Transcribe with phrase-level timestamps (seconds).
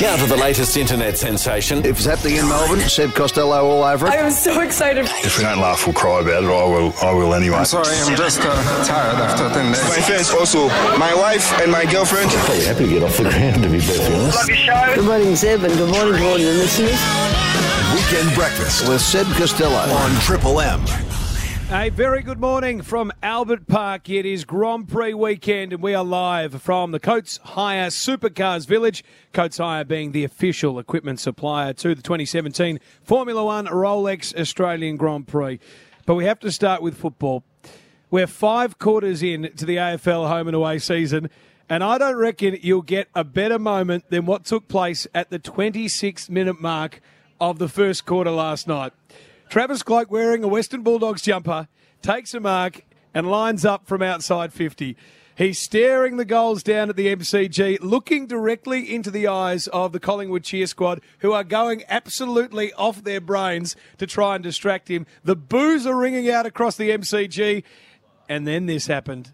[0.00, 1.84] Now to the latest internet sensation.
[1.84, 4.12] If it's happening in Melbourne, Seb Costello all over it.
[4.12, 5.04] I am so excited.
[5.22, 6.46] If we don't laugh, we'll cry about it.
[6.46, 6.94] I will.
[7.02, 7.56] I will anyway.
[7.58, 9.84] I'm sorry, I'm just uh, tired after 10 days.
[9.84, 10.68] My friends also,
[10.98, 12.30] my wife and my girlfriend.
[12.30, 14.94] Pretty happy to get off the ground, to be perfectly honest.
[14.96, 16.98] Good morning, Seb, and good morning to all your listeners.
[17.92, 19.76] Weekend breakfast With Seb Costello.
[19.76, 20.80] on Triple M.
[21.72, 24.10] A very good morning from Albert Park.
[24.10, 29.04] It is Grand Prix weekend, and we are live from the Coates Hire Supercars Village.
[29.32, 35.28] Coates Hire being the official equipment supplier to the 2017 Formula One Rolex Australian Grand
[35.28, 35.60] Prix.
[36.06, 37.44] But we have to start with football.
[38.10, 41.30] We're five quarters in to the AFL home and away season,
[41.68, 45.38] and I don't reckon you'll get a better moment than what took place at the
[45.38, 47.00] 26 minute mark
[47.40, 48.92] of the first quarter last night.
[49.50, 51.66] Travis Cloke wearing a Western Bulldogs jumper
[52.02, 52.82] takes a mark
[53.12, 54.96] and lines up from outside 50.
[55.34, 59.98] He's staring the goals down at the MCG, looking directly into the eyes of the
[59.98, 65.04] Collingwood cheer squad, who are going absolutely off their brains to try and distract him.
[65.24, 67.64] The boos are ringing out across the MCG,
[68.28, 69.32] and then this happened.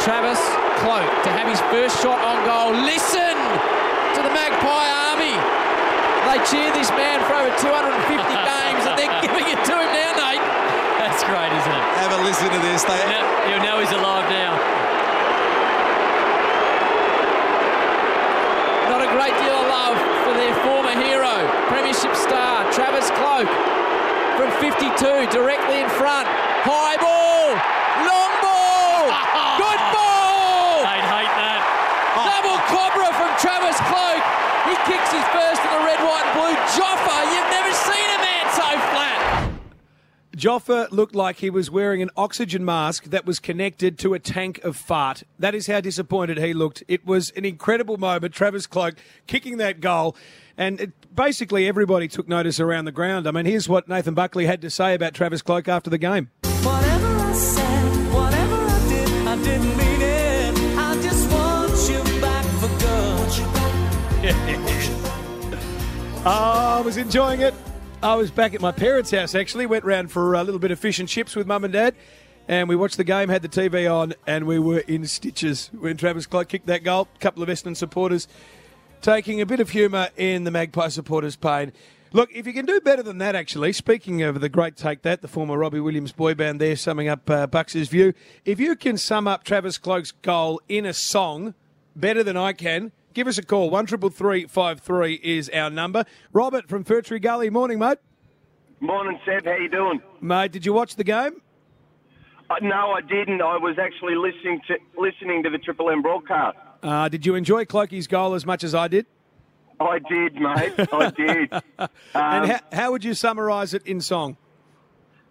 [0.00, 0.38] Travis
[0.82, 2.82] Cloke to have his first shot on goal.
[2.84, 3.38] Listen
[4.16, 5.32] to the Magpie Army.
[6.28, 8.55] They cheered this man for over 250 games and they're
[9.36, 10.40] giving it to him now, Nate.
[10.96, 11.84] That's great, isn't it?
[12.00, 12.84] Have a listen to this.
[12.88, 13.20] They, Now,
[13.52, 14.56] you know he's alive now.
[18.88, 23.52] Not a great deal of love for their former hero, Premiership star Travis Cloke
[24.40, 26.24] from 52, directly in front.
[26.64, 27.52] High ball,
[28.08, 29.04] long ball,
[29.60, 30.80] good ball.
[30.80, 31.60] I'd hate that.
[32.32, 34.24] Double cobra from Travis Cloke.
[34.64, 36.56] He kicks his first in the red, white, and blue.
[36.74, 37.65] Joffa, you've never
[40.46, 44.62] Joffa looked like he was wearing an oxygen mask that was connected to a tank
[44.62, 45.24] of fart.
[45.40, 46.84] That is how disappointed he looked.
[46.86, 48.32] It was an incredible moment.
[48.32, 48.94] Travis Cloke
[49.26, 50.14] kicking that goal.
[50.56, 53.26] And it, basically, everybody took notice around the ground.
[53.26, 56.30] I mean, here's what Nathan Buckley had to say about Travis Cloke after the game.
[56.62, 60.78] Whatever I said, whatever I did, I didn't mean it.
[60.78, 63.32] I just want you back for good.
[66.24, 67.52] I was enjoying it.
[68.02, 69.64] I was back at my parents' house actually.
[69.66, 71.94] Went round for a little bit of fish and chips with mum and dad,
[72.46, 73.30] and we watched the game.
[73.30, 77.08] Had the TV on, and we were in stitches when Travis Cloke kicked that goal.
[77.16, 78.28] A couple of Essendon supporters
[79.00, 81.72] taking a bit of humour in the Magpie supporters' pain.
[82.12, 85.22] Look, if you can do better than that, actually, speaking of the great take that,
[85.22, 88.12] the former Robbie Williams boy band there summing up uh, Bucks' view,
[88.44, 91.54] if you can sum up Travis Cloke's goal in a song
[91.96, 93.70] better than I can, give us a call.
[93.70, 96.04] One triple three five three is our number.
[96.32, 97.98] Robert from Ferntree Gully, morning, mate.
[98.78, 99.46] Morning, Seb.
[99.46, 100.00] How you doing?
[100.20, 101.40] Mate, did you watch the game?
[102.48, 103.40] Uh, no, I didn't.
[103.40, 106.56] I was actually listening to listening to the Triple M broadcast.
[106.82, 109.06] Uh, did you enjoy Clokey's goal as much as I did?
[109.80, 110.74] I did, mate.
[110.92, 111.52] I did.
[111.52, 111.62] Um,
[112.14, 114.36] and how, how would you summarise it in song?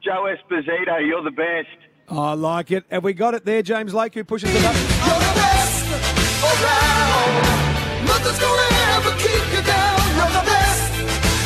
[0.03, 1.67] Joe Esposito, you're the best.
[2.09, 2.83] I like it.
[2.91, 4.75] Have we got it there, James Lake, who pushes the button?
[8.25, 9.99] Nothing's gonna ever keep you down.
[10.15, 10.93] You're the best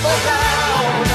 [0.06, 1.07] around.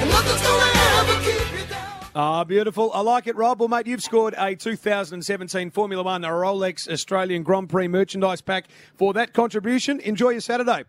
[0.00, 2.10] And nothing's gonna ever keep you down.
[2.14, 2.90] Ah, beautiful.
[2.94, 3.60] I like it, Rob.
[3.60, 9.12] Well, mate, you've scored a 2017 Formula One Rolex Australian Grand Prix merchandise pack for
[9.12, 10.00] that contribution.
[10.00, 10.84] Enjoy your Saturday.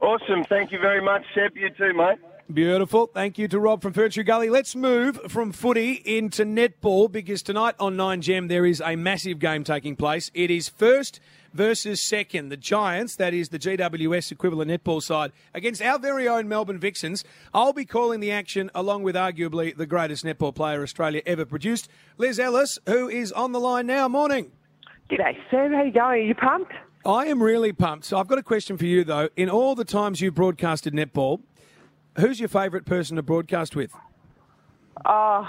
[0.00, 0.42] Awesome.
[0.44, 1.54] Thank you very much, Seb.
[1.54, 2.16] You too, mate.
[2.50, 3.08] Beautiful.
[3.08, 4.48] Thank you to Rob from Furniture Gully.
[4.48, 9.38] Let's move from footy into netball because tonight on 9 Gem there is a massive
[9.38, 10.30] game taking place.
[10.32, 11.20] It is first
[11.52, 12.48] versus second.
[12.48, 17.24] The Giants, that is the GWS equivalent netball side, against our very own Melbourne Vixens.
[17.52, 21.88] I'll be calling the action along with arguably the greatest netball player Australia ever produced,
[22.18, 24.08] Liz Ellis, who is on the line now.
[24.08, 24.52] Morning.
[25.10, 25.72] G'day, Sam.
[25.72, 26.04] How you going?
[26.04, 26.72] Are you pumped?
[27.04, 28.04] I am really pumped.
[28.04, 29.28] So I've got a question for you, though.
[29.36, 31.40] In all the times you've broadcasted netball,
[32.18, 33.92] who's your favourite person to broadcast with?
[35.04, 35.48] Oh,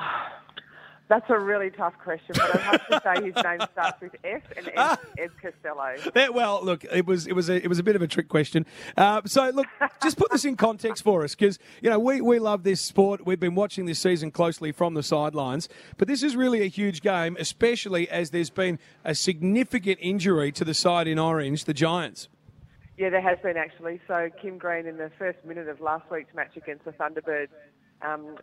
[1.11, 4.41] that's a really tough question, but I'd have to say his name starts with F
[4.55, 5.95] and Ed, Ed Costello.
[6.15, 8.29] Yeah, well, look, it was it was a it was a bit of a trick
[8.29, 8.65] question.
[8.95, 9.67] Uh, so, look,
[10.01, 13.25] just put this in context for us, because you know we we love this sport.
[13.25, 17.01] We've been watching this season closely from the sidelines, but this is really a huge
[17.01, 22.29] game, especially as there's been a significant injury to the side in orange, the Giants.
[22.97, 23.99] Yeah, there has been actually.
[24.07, 27.49] So Kim Green, in the first minute of last week's match against the Thunderbirds,
[28.03, 28.35] um,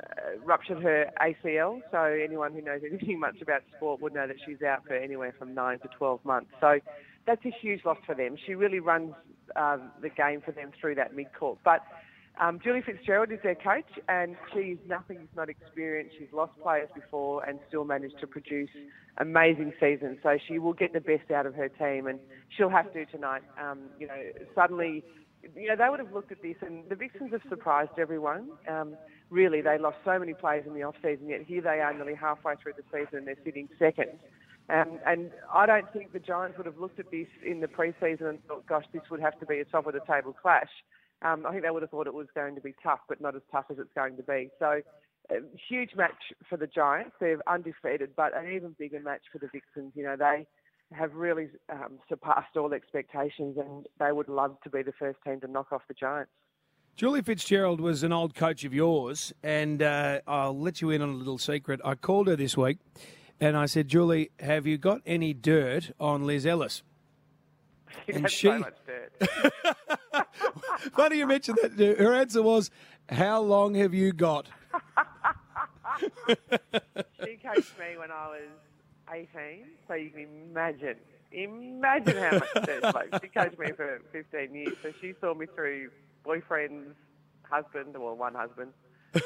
[0.44, 1.80] ruptured her ACL.
[1.90, 5.34] So anyone who knows anything much about sport would know that she's out for anywhere
[5.38, 6.50] from nine to 12 months.
[6.60, 6.78] So
[7.26, 8.36] that's a huge loss for them.
[8.46, 9.12] She really runs
[9.56, 11.58] uh, the game for them through that mid-court.
[11.64, 11.82] But
[12.40, 16.14] um, Julie Fitzgerald is their coach, and she's nothing if not experienced.
[16.18, 18.70] She's lost players before and still managed to produce
[19.18, 20.18] amazing seasons.
[20.22, 22.20] So she will get the best out of her team, and
[22.56, 23.42] she'll have to tonight.
[23.60, 24.22] Um, you know,
[24.54, 25.04] suddenly
[25.56, 28.50] you know, they would have looked at this, and the Vixens have surprised everyone.
[28.68, 28.96] Um,
[29.30, 32.54] really, they lost so many players in the off-season, yet here they are nearly halfway
[32.56, 34.10] through the season and they're sitting second.
[34.70, 38.26] Um, and I don't think the Giants would have looked at this in the pre-season
[38.26, 40.68] and thought, gosh, this would have to be a top-of-the-table clash.
[41.22, 43.34] Um, I think they would have thought it was going to be tough, but not
[43.34, 44.50] as tough as it's going to be.
[44.58, 44.80] So,
[45.30, 47.12] a huge match for the Giants.
[47.20, 49.92] They're undefeated, but an even bigger match for the Vixens.
[49.94, 50.46] You know, they
[50.92, 55.40] have really um, surpassed all expectations, and they would love to be the first team
[55.40, 56.30] to knock off the Giants.
[56.98, 61.10] Julie Fitzgerald was an old coach of yours, and uh, I'll let you in on
[61.10, 61.80] a little secret.
[61.84, 62.78] I called her this week,
[63.38, 66.82] and I said, Julie, have you got any dirt on Liz Ellis?
[68.04, 69.12] She And she- so much dirt.
[70.96, 71.78] Funny you mentioned that.
[71.78, 72.68] Her answer was,
[73.08, 74.48] How long have you got?
[76.28, 78.48] she coached me when I was
[79.08, 80.96] 18, so you can imagine,
[81.30, 82.82] imagine how much dirt.
[82.82, 85.90] Like she coached me for 15 years, so she saw me through
[86.24, 86.94] boyfriend's
[87.42, 88.72] husband, well, one husband,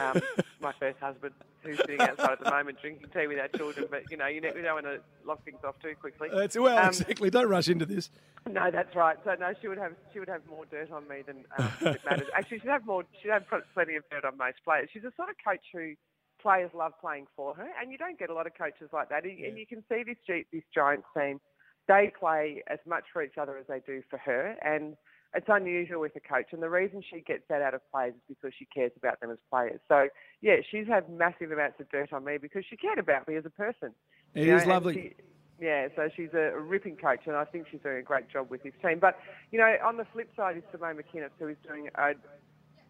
[0.01, 0.21] um,
[0.61, 3.87] my first husband, who's sitting outside at the moment drinking tea with our children.
[3.91, 6.29] But you know, you, you don't want to lock things off too quickly.
[6.35, 7.31] That's, well, Um, exactly.
[7.31, 8.11] Don't rush into this.
[8.51, 9.17] no, that's right.
[9.25, 12.01] So no, she would have she would have more dirt on me than um, it
[12.05, 12.29] matters.
[12.37, 13.05] Actually, she'd have more.
[13.23, 13.45] She'd have
[13.75, 14.89] plenty of dirt on most players.
[14.93, 15.95] She's the sort of coach who
[16.41, 19.25] players love playing for her, and you don't get a lot of coaches like that.
[19.25, 20.17] And and you can see this
[20.53, 21.41] this Giants team.
[21.89, 24.97] They play as much for each other as they do for her, and
[25.35, 26.47] it's unusual with a coach.
[26.53, 29.31] And the reason she gets that out of players is because she cares about them
[29.31, 29.81] as players.
[29.89, 30.09] So
[30.41, 33.47] yeah, she's had massive amounts of dirt on me because she cared about me as
[33.47, 33.93] a person.
[34.35, 34.95] It is and lovely.
[34.95, 35.25] she-
[35.61, 38.65] yeah, so she's a ripping coach, and I think she's doing a great job with
[38.65, 38.99] this team.
[38.99, 39.17] But
[39.53, 41.89] you know, on the flip side is Simone McKinnis, who is doing.
[41.95, 42.15] A,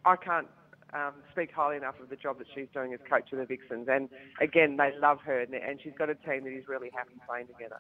[0.07, 0.49] I can't
[0.95, 3.89] um, speak highly enough of the job that she's doing as coach of the Vixens,
[3.91, 4.09] and
[4.41, 7.79] again, they love her, and she's got a team that is really happy playing together.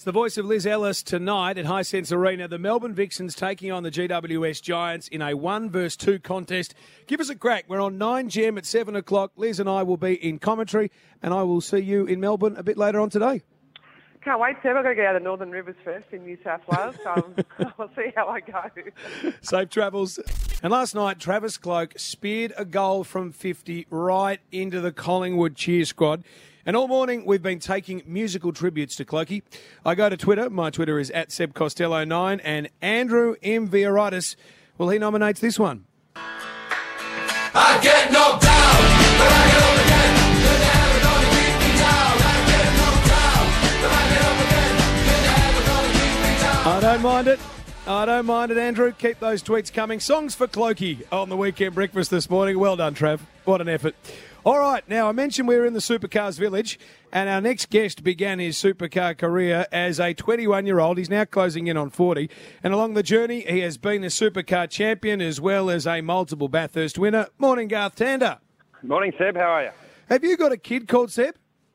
[0.00, 2.48] It's the voice of Liz Ellis tonight at Hisense Arena.
[2.48, 6.74] The Melbourne Vixens taking on the GWS Giants in a one versus two contest.
[7.06, 7.66] Give us a crack.
[7.68, 9.32] We're on 9 gem at 7 o'clock.
[9.36, 10.90] Liz and I will be in commentary,
[11.22, 13.42] and I will see you in Melbourne a bit later on today.
[14.24, 14.74] Can't wait, Seb.
[14.74, 17.34] I've got to get out of Northern Rivers first in New South Wales, so um,
[17.78, 19.32] I'll see how I go.
[19.42, 20.18] Safe travels.
[20.62, 25.84] And last night, Travis Cloke speared a goal from 50 right into the Collingwood cheer
[25.84, 26.24] squad.
[26.66, 29.42] And all morning, we've been taking musical tributes to Clokey.
[29.84, 30.50] I go to Twitter.
[30.50, 32.40] My Twitter is at Seb Costello9.
[32.44, 33.66] And Andrew M.
[33.68, 34.36] Vioritis,
[34.76, 35.86] well, he nominates this one.
[36.16, 38.76] I get knocked down,
[39.18, 40.12] but I get up again.
[40.36, 42.14] You're never gonna keep me down.
[42.20, 43.44] I get knocked down,
[43.80, 44.74] but I get up again.
[45.08, 46.60] You're never gonna keep me down.
[46.68, 47.40] I don't mind it.
[47.86, 48.92] I don't mind it, Andrew.
[48.92, 49.98] Keep those tweets coming.
[49.98, 52.58] Songs for Clokey on the weekend breakfast this morning.
[52.58, 53.20] Well done, Trav.
[53.46, 53.96] What an effort.
[54.42, 56.78] All right, now I mentioned we were in the Supercars Village,
[57.12, 60.96] and our next guest began his supercar career as a 21 year old.
[60.96, 62.30] He's now closing in on 40,
[62.64, 66.48] and along the journey, he has been a supercar champion as well as a multiple
[66.48, 67.26] Bathurst winner.
[67.38, 68.38] Morning, Garth Tander.
[68.82, 69.36] Morning, Seb.
[69.36, 69.70] How are you?
[70.08, 71.34] Have you got a kid called Seb?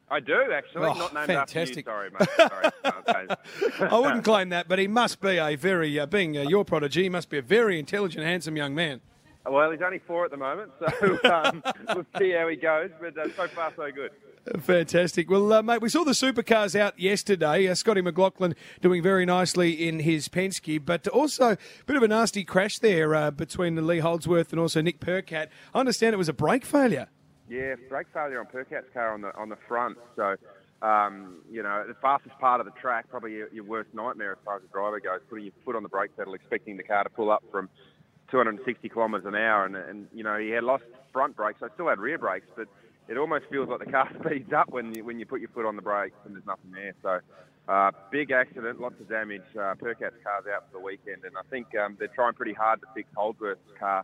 [0.10, 0.86] I do actually.
[0.88, 1.88] Oh, Not named fantastic.
[1.88, 2.10] after you.
[2.10, 2.30] Sorry, mate.
[2.36, 2.70] Sorry.
[3.08, 3.86] Okay.
[3.86, 7.04] I wouldn't claim that, but he must be a very, uh, being uh, your prodigy,
[7.04, 9.02] he must be a very intelligent, handsome young man.
[9.48, 11.64] Well, he's only four at the moment, so um,
[11.94, 12.90] we'll see how he goes.
[13.00, 14.12] But uh, so far, so good.
[14.60, 15.30] Fantastic.
[15.30, 17.68] Well, uh, mate, we saw the supercars out yesterday.
[17.68, 22.08] Uh, Scotty McLaughlin doing very nicely in his Penske, but also a bit of a
[22.08, 25.48] nasty crash there uh, between the Lee Holdsworth and also Nick Percat.
[25.74, 27.08] I understand it was a brake failure.
[27.50, 29.98] Yeah, brake failure on Percat's car on the on the front.
[30.16, 30.36] So,
[30.82, 34.38] um, you know, the fastest part of the track, probably your, your worst nightmare as
[34.44, 37.04] far as a driver goes, putting your foot on the brake pedal, expecting the car
[37.04, 37.70] to pull up from
[38.32, 41.62] 260 kilometres an hour, and, and you know he had lost front brakes.
[41.64, 42.68] I still had rear brakes, but
[43.08, 45.66] it almost feels like the car speeds up when you when you put your foot
[45.66, 46.94] on the brakes and there's nothing there.
[47.02, 47.20] So.
[47.68, 49.42] Uh, big accident, lots of damage.
[49.60, 52.80] Uh, Percat's car's out for the weekend, and I think um, they're trying pretty hard
[52.82, 54.04] to fix Holdsworth's car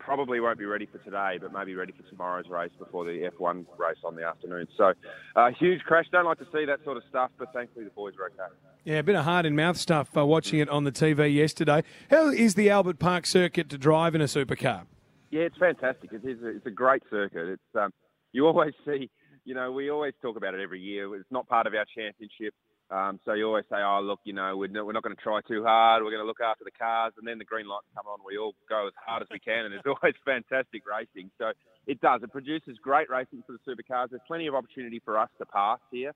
[0.00, 3.66] probably won't be ready for today, but maybe ready for tomorrow's race before the F1
[3.78, 4.66] race on the afternoon.
[4.76, 4.92] So,
[5.36, 6.06] uh, huge crash.
[6.10, 8.52] Don't like to see that sort of stuff, but thankfully the boys are okay.
[8.84, 11.84] Yeah, a bit of heart in mouth stuff uh, watching it on the TV yesterday.
[12.10, 14.86] How is the Albert Park circuit to drive in a supercar?
[15.30, 16.12] Yeah, it's fantastic.
[16.12, 16.42] It is.
[16.42, 17.50] A, it's a great circuit.
[17.52, 17.92] It's um,
[18.32, 19.10] you always see.
[19.44, 21.14] You know, we always talk about it every year.
[21.16, 22.54] It's not part of our championship.
[22.90, 25.22] Um, so you always say, oh, look, you know, we're not, we're not going to
[25.22, 26.02] try too hard.
[26.02, 27.12] We're going to look after the cars.
[27.18, 28.18] And then the green lights come on.
[28.26, 29.66] We all go as hard as we can.
[29.66, 31.30] And it's always fantastic racing.
[31.38, 31.52] So
[31.86, 32.22] it does.
[32.22, 34.10] It produces great racing for the supercars.
[34.10, 36.12] There's plenty of opportunity for us to pass here.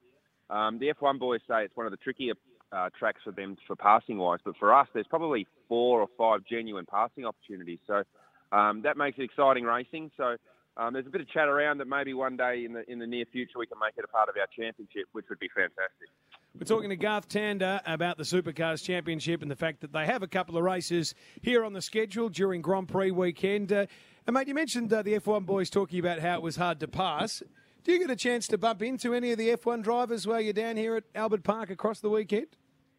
[0.50, 2.34] Um, the F1 boys say it's one of the trickier
[2.72, 4.40] uh, tracks for them for passing wise.
[4.44, 7.78] But for us, there's probably four or five genuine passing opportunities.
[7.86, 8.02] So
[8.50, 10.10] um, that makes it exciting racing.
[10.16, 10.36] So
[10.76, 13.06] um, there's a bit of chat around that maybe one day in the in the
[13.06, 16.10] near future we can make it a part of our championship, which would be fantastic.
[16.56, 20.22] We're talking to Garth Tander about the Supercars Championship and the fact that they have
[20.22, 23.72] a couple of races here on the schedule during Grand Prix weekend.
[23.72, 23.86] Uh,
[24.24, 26.86] and, mate, you mentioned uh, the F1 boys talking about how it was hard to
[26.86, 27.42] pass.
[27.82, 30.52] Do you get a chance to bump into any of the F1 drivers while you're
[30.52, 32.46] down here at Albert Park across the weekend?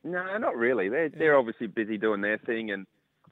[0.03, 0.89] No, not really.
[0.89, 2.85] They're they're obviously busy doing their thing, and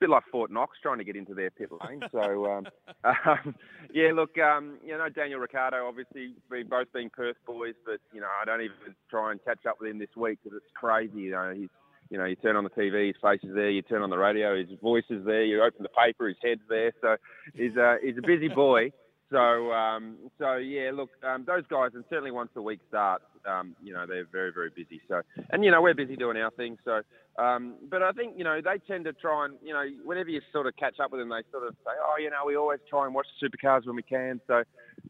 [0.04, 2.02] bit like Fort Knox trying to get into their pit lane.
[2.12, 2.68] So, um,
[3.06, 3.56] um,
[3.94, 8.20] yeah, look, um, you know, Daniel Ricciardo, obviously, we both being Perth boys, but you
[8.20, 11.22] know, I don't even try and catch up with him this week because it's crazy.
[11.22, 11.70] You know, he's
[12.10, 13.70] you know, you turn on the TV, his face is there.
[13.70, 15.46] You turn on the radio, his voice is there.
[15.46, 16.92] You open the paper, his head's there.
[17.02, 17.16] So
[17.56, 18.92] he's uh, he's a busy boy.
[19.34, 23.76] So um, so yeah, look, um, those guys, and certainly once the week starts, um,
[23.84, 25.02] you know, they're very very busy.
[25.08, 26.78] So and you know, we're busy doing our thing.
[26.86, 27.02] So
[27.42, 30.40] um, but I think you know they tend to try and you know whenever you
[30.52, 32.80] sort of catch up with them, they sort of say, oh, you know, we always
[32.88, 34.40] try and watch the supercars when we can.
[34.46, 34.62] So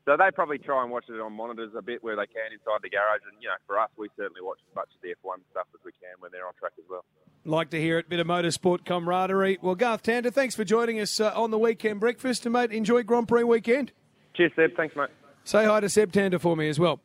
[0.05, 2.79] so they probably try and watch it on monitors a bit where they can inside
[2.81, 3.27] the garage.
[3.29, 5.83] And you know, for us, we certainly watch as much of the F1 stuff as
[5.83, 7.03] we can when they're on track as well.
[7.43, 9.59] Like to hear it, bit of motorsport camaraderie.
[9.61, 13.03] Well, Garth Tander, thanks for joining us uh, on the weekend breakfast, and mate, enjoy
[13.03, 13.91] Grand Prix weekend.
[14.33, 14.75] Cheers, Seb.
[14.75, 15.09] Thanks, mate.
[15.43, 16.99] Say hi to Seb Tander for me as well.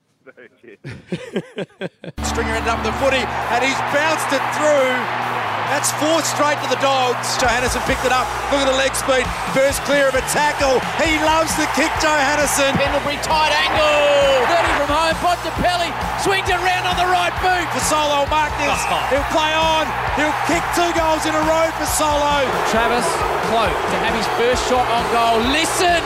[0.61, 0.79] Cheers.
[2.29, 5.29] Stringer ended up the footy and he's bounced it through.
[5.69, 7.37] That's four straight to the dogs.
[7.37, 8.25] Johannisen picked it up.
[8.49, 9.29] Look at the leg speed.
[9.53, 10.81] First clear of a tackle.
[10.97, 12.73] He loves the kick, Johannisen.
[12.73, 14.49] Pendlebury tight angle.
[14.49, 15.17] 30 from home.
[15.21, 15.93] Bontempelli
[16.25, 17.69] swings it round on the right boot.
[17.77, 18.81] Fasolo, mark this.
[19.13, 19.85] He'll play on.
[20.17, 22.49] He'll kick two goals in a row Fasolo.
[22.73, 23.05] Travis
[23.53, 25.37] Cloke to have his first shot on goal.
[25.53, 26.01] Listen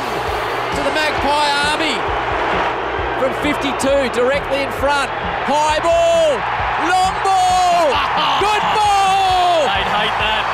[0.76, 1.96] to the Magpie Army
[3.20, 5.10] from 52, directly in front.
[5.44, 6.32] High ball,
[6.88, 7.92] long ball,
[8.44, 9.68] good ball.
[9.68, 10.44] I'd hate that.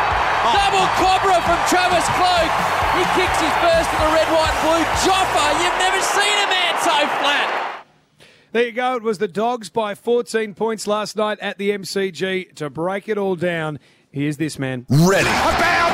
[0.53, 2.57] Double cobra from Travis Cloke.
[2.99, 4.85] He kicks his first in the red, white, and blue.
[5.07, 7.85] Joffa, you've never seen a man so flat.
[8.51, 8.97] There you go.
[8.97, 12.55] It was the Dogs by 14 points last night at the MCG.
[12.57, 13.79] To break it all down,
[14.11, 14.87] here's this man.
[14.89, 15.29] Ready.
[15.29, 15.88] About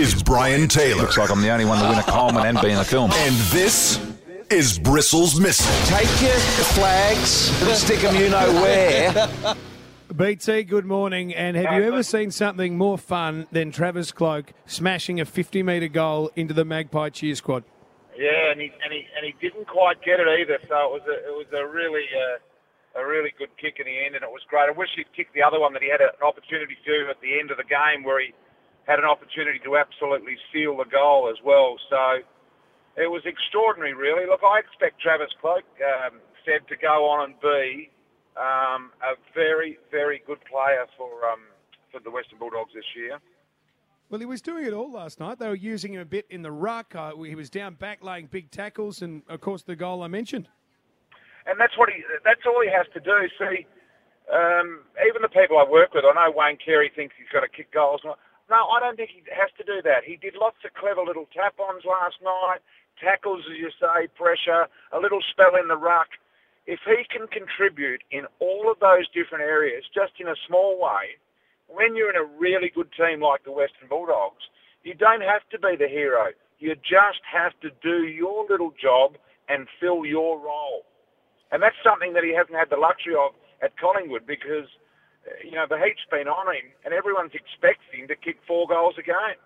[0.00, 1.02] is Brian Taylor.
[1.02, 3.10] Looks like I'm the only one to win a Coleman and be in a film.
[3.12, 4.00] And this
[4.48, 5.94] is Bristles Missing.
[5.94, 6.38] Take your
[6.72, 7.28] flags,
[7.78, 9.56] stick them you know where.
[10.16, 11.34] BT, good morning.
[11.34, 15.88] And have you ever seen something more fun than Travis Cloke smashing a 50 metre
[15.88, 17.64] goal into the Magpie cheer squad?
[18.16, 20.58] Yeah, and he and he and he didn't quite get it either.
[20.66, 24.04] So it was a it was a really uh, a really good kick in the
[24.04, 24.68] end, and it was great.
[24.68, 27.38] I wish he'd kicked the other one that he had an opportunity to at the
[27.38, 28.32] end of the game, where he
[28.90, 31.76] had an opportunity to absolutely seal the goal as well.
[31.88, 32.26] So
[32.96, 34.26] it was extraordinary, really.
[34.26, 37.90] Look, I expect Travis Cloke um, said to go on and be
[38.36, 41.40] um, a very very good player for um,
[41.92, 43.18] for the Western Bulldogs this year.
[44.08, 45.38] Well, he was doing it all last night.
[45.38, 46.96] They were using him a bit in the ruck.
[46.96, 50.48] Uh, he was down back laying big tackles, and of course the goal I mentioned.
[51.46, 53.28] and that's what he that's all he has to do.
[53.38, 53.66] See,
[54.34, 57.48] um, even the people I work with, I know Wayne Carey thinks he's got to
[57.48, 58.00] kick goals.
[58.50, 60.02] No, I don't think he has to do that.
[60.04, 62.58] He did lots of clever little tap-ons last night,
[63.00, 66.08] tackles, as you say, pressure, a little spell in the ruck.
[66.66, 71.16] If he can contribute in all of those different areas, just in a small way,
[71.68, 74.42] when you're in a really good team like the Western Bulldogs,
[74.82, 76.32] you don't have to be the hero.
[76.58, 79.16] You just have to do your little job
[79.48, 80.84] and fill your role.
[81.52, 84.66] And that's something that he hasn't had the luxury of at Collingwood because,
[85.44, 89.02] you know, the heat's been on him and everyone's expecting to kick four goals a
[89.02, 89.38] game.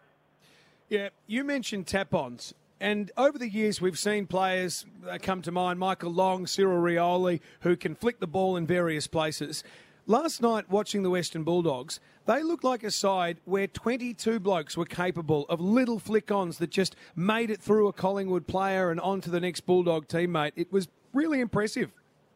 [0.88, 2.54] Yeah, you mentioned tap-ons.
[2.80, 4.84] And over the years, we've seen players
[5.22, 9.64] come to mind, Michael Long, Cyril Rioli, who can flick the ball in various places.
[10.06, 14.84] Last night, watching the Western Bulldogs, they looked like a side where 22 blokes were
[14.84, 19.30] capable of little flick-ons that just made it through a Collingwood player and on to
[19.30, 20.52] the next Bulldog teammate.
[20.56, 21.90] It was really impressive.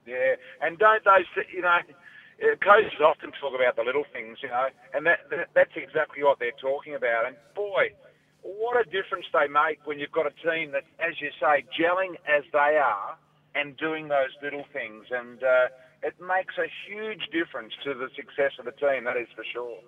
[0.07, 1.79] Yeah, and don't those, you know,
[2.63, 6.39] coaches often talk about the little things, you know, and that, that that's exactly what
[6.39, 7.27] they're talking about.
[7.27, 7.91] And boy,
[8.43, 12.15] what a difference they make when you've got a team that, as you say, gelling
[12.27, 13.17] as they are
[13.55, 15.07] and doing those little things.
[15.11, 15.69] And uh,
[16.03, 19.79] it makes a huge difference to the success of the team, that is for sure.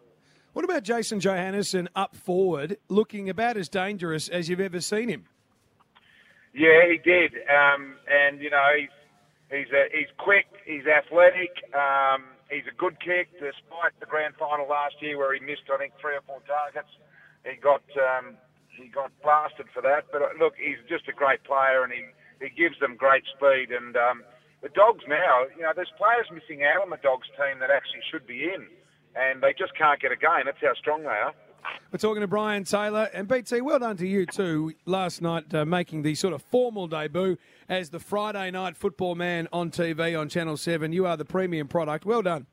[0.53, 5.27] What about Jason Johannisen up forward, looking about as dangerous as you've ever seen him?
[6.53, 7.33] Yeah, he did.
[7.47, 8.89] Um, and, you know, he's,
[9.51, 14.99] he's, he's quick, he's athletic, um, he's a good kick, despite the grand final last
[15.01, 16.91] year where he missed, I think, three or four targets.
[17.47, 18.37] He got um,
[18.77, 20.11] he got blasted for that.
[20.13, 22.05] But uh, look, he's just a great player, and he,
[22.43, 23.71] he gives them great speed.
[23.71, 24.23] And um,
[24.63, 28.05] the Dogs now, you know, there's players missing out on the Dogs team that actually
[28.11, 28.67] should be in,
[29.17, 30.45] and they just can't get a game.
[30.45, 31.35] That's how strong they are.
[31.93, 33.61] We're talking to Brian Taylor and BT.
[33.61, 34.73] Well done to you too.
[34.87, 37.37] Last night, uh, making the sort of formal debut
[37.71, 40.93] as the Friday night football man on TV on Channel Seven.
[40.93, 42.05] You are the premium product.
[42.05, 42.47] Well done.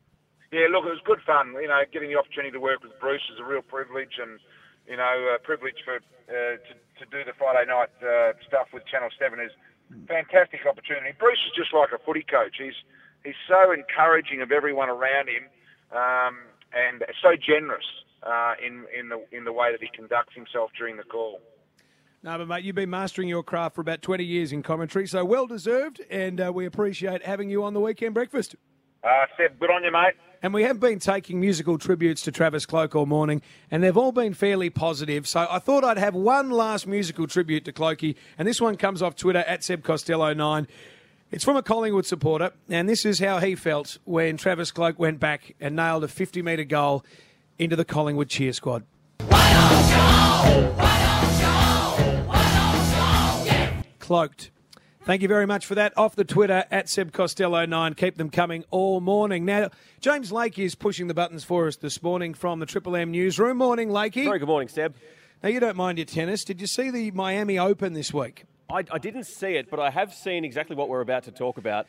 [0.54, 1.54] Yeah, look, it was good fun.
[1.60, 4.40] You know, getting the opportunity to work with Bruce is a real privilege, and
[4.88, 8.86] you know, a privilege for uh, to to do the Friday night uh, stuff with
[8.86, 9.52] Channel Seven is
[10.08, 11.12] fantastic opportunity.
[11.18, 12.56] Bruce is just like a footy coach.
[12.60, 12.78] He's
[13.26, 15.50] he's so encouraging of everyone around him,
[15.92, 16.38] um,
[16.72, 17.90] and so generous
[18.22, 21.42] uh, in in the in the way that he conducts himself during the call.
[22.28, 25.24] No, but mate, you've been mastering your craft for about 20 years in commentary, so
[25.24, 28.58] well deserved, and uh, we appreciate having you on the weekend breakfast.
[29.02, 29.08] Uh,
[29.38, 30.16] Seb, good on you, mate.
[30.44, 33.42] And we have been taking musical tributes to Travis Cloke all morning,
[33.72, 35.26] and they've all been fairly positive.
[35.26, 39.02] So I thought I'd have one last musical tribute to Clokey, and this one comes
[39.02, 40.68] off Twitter at Seb Costello9.
[41.32, 45.22] It's from a Collingwood supporter, and this is how he felt when Travis Cloke went
[45.22, 47.06] back and nailed a 50 metre goal
[47.58, 48.84] into the Collingwood cheer squad.
[54.08, 54.52] Cloaked.
[55.04, 55.92] Thank you very much for that.
[55.98, 57.98] Off the Twitter at Seb Costello9.
[57.98, 59.44] Keep them coming all morning.
[59.44, 63.12] Now, James Lakey is pushing the buttons for us this morning from the Triple M
[63.12, 63.58] newsroom.
[63.58, 64.24] Morning, Lakey.
[64.24, 64.96] Very good morning, Seb.
[65.44, 66.46] Now, you don't mind your tennis.
[66.46, 68.46] Did you see the Miami Open this week?
[68.70, 71.58] I, I didn't see it, but I have seen exactly what we're about to talk
[71.58, 71.86] about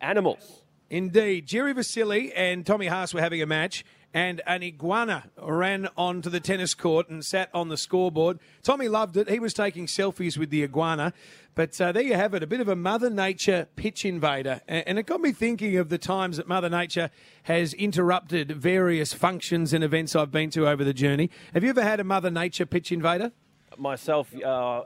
[0.00, 0.62] animals.
[0.88, 1.48] Indeed.
[1.48, 6.40] Jiri Vesely and Tommy Haas were having a match, and an iguana ran onto the
[6.40, 8.38] tennis court and sat on the scoreboard.
[8.62, 9.28] Tommy loved it.
[9.28, 11.12] He was taking selfies with the iguana.
[11.54, 14.62] But uh, there you have it, a bit of a Mother Nature pitch invader.
[14.68, 17.10] And it got me thinking of the times that Mother Nature
[17.44, 21.30] has interrupted various functions and events I've been to over the journey.
[21.52, 23.32] Have you ever had a Mother Nature pitch invader?
[23.76, 24.82] Myself, uh,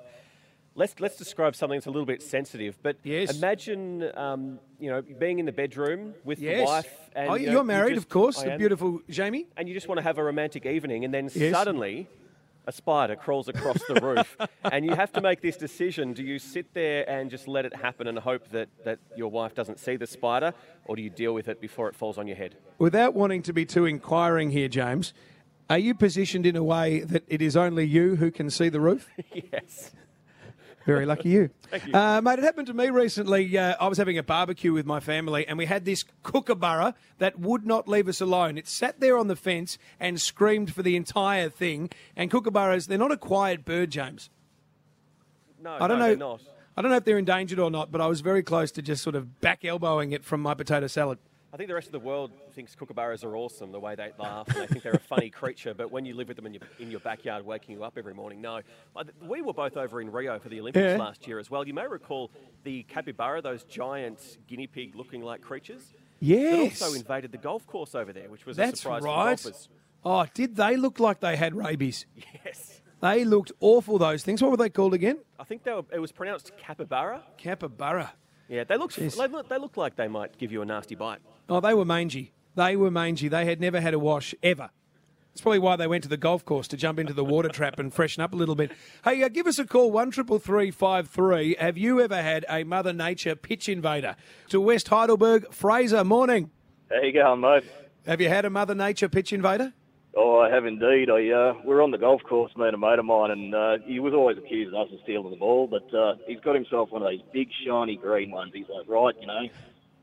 [0.74, 2.76] let's let's describe something that's a little bit sensitive.
[2.82, 3.36] But Yes.
[3.36, 7.10] imagine, um, you know, being in the bedroom with the wife.
[7.14, 9.46] And, Oh, you know, you're you married, just- of course, the beautiful Jamie.
[9.56, 11.52] And you just want to have a romantic evening, and then Yes.
[11.52, 12.08] suddenly.
[12.66, 14.38] A spider crawls across the roof,
[14.72, 16.14] and you have to make this decision.
[16.14, 19.54] Do you sit there and just let it happen and hope that, that your wife
[19.54, 20.54] doesn't see the spider,
[20.86, 22.56] or do you deal with it before it falls on your head?
[22.78, 25.12] Without wanting to be too inquiring here, James,
[25.68, 28.80] are you positioned in a way that it is only you who can see the
[28.80, 29.10] roof?
[29.52, 29.90] yes.
[30.86, 31.50] Very lucky you.
[31.70, 31.94] Thank you.
[31.94, 33.56] Uh, mate, it happened to me recently.
[33.56, 37.38] Uh, I was having a barbecue with my family, and we had this kookaburra that
[37.38, 38.58] would not leave us alone.
[38.58, 41.90] It sat there on the fence and screamed for the entire thing.
[42.16, 44.30] And kookaburras, they're not a quiet bird, James.
[45.62, 46.06] No, I don't no, know.
[46.08, 46.40] they're not.
[46.76, 49.02] I don't know if they're endangered or not, but I was very close to just
[49.02, 51.18] sort of back elbowing it from my potato salad.
[51.54, 54.48] I think the rest of the world thinks kookaburras are awesome, the way they laugh,
[54.48, 55.72] and they think they're a funny creature.
[55.72, 58.12] But when you live with them in your, in your backyard, waking you up every
[58.12, 58.62] morning, no.
[59.22, 60.96] We were both over in Rio for the Olympics Yeah.
[60.96, 61.64] last year as well.
[61.64, 62.32] You may recall
[62.64, 65.92] the capybara, those giant guinea pig looking like creatures.
[66.18, 66.50] Yes.
[66.80, 69.40] That also invaded the golf course over there, which was a That's surprise for right.
[69.40, 69.68] golfers.
[70.04, 72.04] Oh, did they look like they had rabies?
[72.44, 72.80] Yes.
[73.00, 74.42] They looked awful, those things.
[74.42, 75.18] What were they called again?
[75.38, 77.22] I think they were, it was pronounced capybara.
[77.36, 78.12] Capybara.
[78.48, 79.16] Yeah, they look, Yes.
[79.16, 81.20] they look they look like they might give you a nasty bite.
[81.48, 82.32] Oh, they were mangy.
[82.54, 83.28] They were mangy.
[83.28, 84.70] They had never had a wash ever.
[85.32, 87.78] That's probably why they went to the golf course to jump into the water trap
[87.80, 88.70] and freshen up a little bit.
[89.02, 91.56] Hey, uh, give us a call one triple three five three.
[91.58, 94.14] Have you ever had a Mother Nature pitch invader
[94.50, 95.52] to West Heidelberg?
[95.52, 96.50] Fraser, morning.
[96.90, 97.64] How you going, mate?
[98.06, 99.72] Have you had a Mother Nature pitch invader?
[100.16, 101.10] Oh, I have indeed.
[101.10, 103.54] I uh, we were on the golf course, me and a mate of mine, and
[103.54, 106.90] uh, he was always accusing us of stealing the ball, but uh, he's got himself
[106.92, 108.52] one of these big, shiny green ones.
[108.54, 109.48] He's like, right, you know,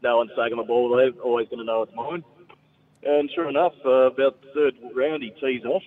[0.04, 0.95] no one's taking the ball.
[0.95, 2.24] They're always going to know it's mine.
[3.04, 5.84] And sure enough, uh, about the third round, he tees off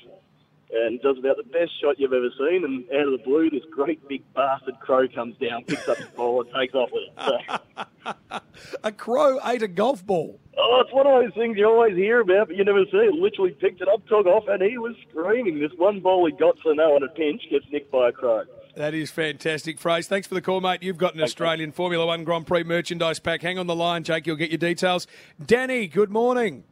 [0.73, 2.65] and does about the best shot you've ever seen.
[2.65, 6.09] And out of the blue, this great big bastard crow comes down, picks up the
[6.17, 7.85] ball, and takes off with it.
[8.07, 8.41] So,
[8.85, 10.41] A crow ate a golf ball.
[10.57, 13.15] Oh, it's one of those things you always hear about, but you never see it.
[13.15, 15.59] Literally picked it up, took off, and he was screaming.
[15.59, 18.45] This one ball he got so no one a pinch gets nicked by a crow.
[18.77, 20.09] That is fantastic, Fraser.
[20.09, 20.83] Thanks for the call, mate.
[20.83, 23.43] You've got an Australian Formula One Grand Prix merchandise pack.
[23.43, 24.27] Hang on the line, Jake.
[24.27, 25.07] You'll get your details.
[25.45, 26.65] Danny, good morning.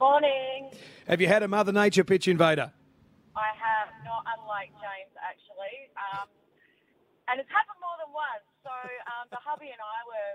[0.00, 0.70] Morning.
[1.06, 2.72] Have you had a Mother Nature pitch invader?
[3.36, 5.90] I have, not unlike James, actually.
[5.98, 6.26] Um,
[7.28, 8.46] and it's happened more than once.
[8.62, 10.30] So um, the hubby and I were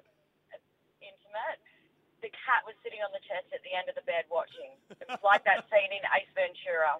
[0.99, 1.59] intimate.
[2.25, 4.73] The cat was sitting on the chest at the end of the bed watching.
[4.89, 6.97] It was like that scene in Ace Ventura.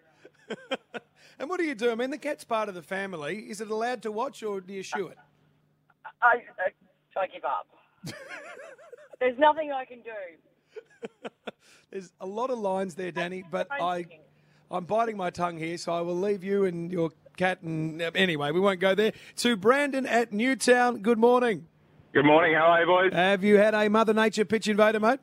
[1.39, 1.91] And what do you do?
[1.91, 3.39] I mean, the cat's part of the family.
[3.39, 5.17] Is it allowed to watch or do you shoo it?
[6.21, 7.67] I, I, I give up.
[9.19, 11.29] There's nothing I can do.
[11.91, 14.05] There's a lot of lines there, Danny, but I,
[14.71, 17.61] I'm biting my tongue here, so I will leave you and your cat.
[17.61, 19.13] And anyway, we won't go there.
[19.38, 21.01] To Brandon at Newtown.
[21.01, 21.67] Good morning.
[22.15, 22.56] Good morning.
[22.56, 23.12] How are you, boys?
[23.12, 25.19] Have you had a Mother Nature pitch invader, mate?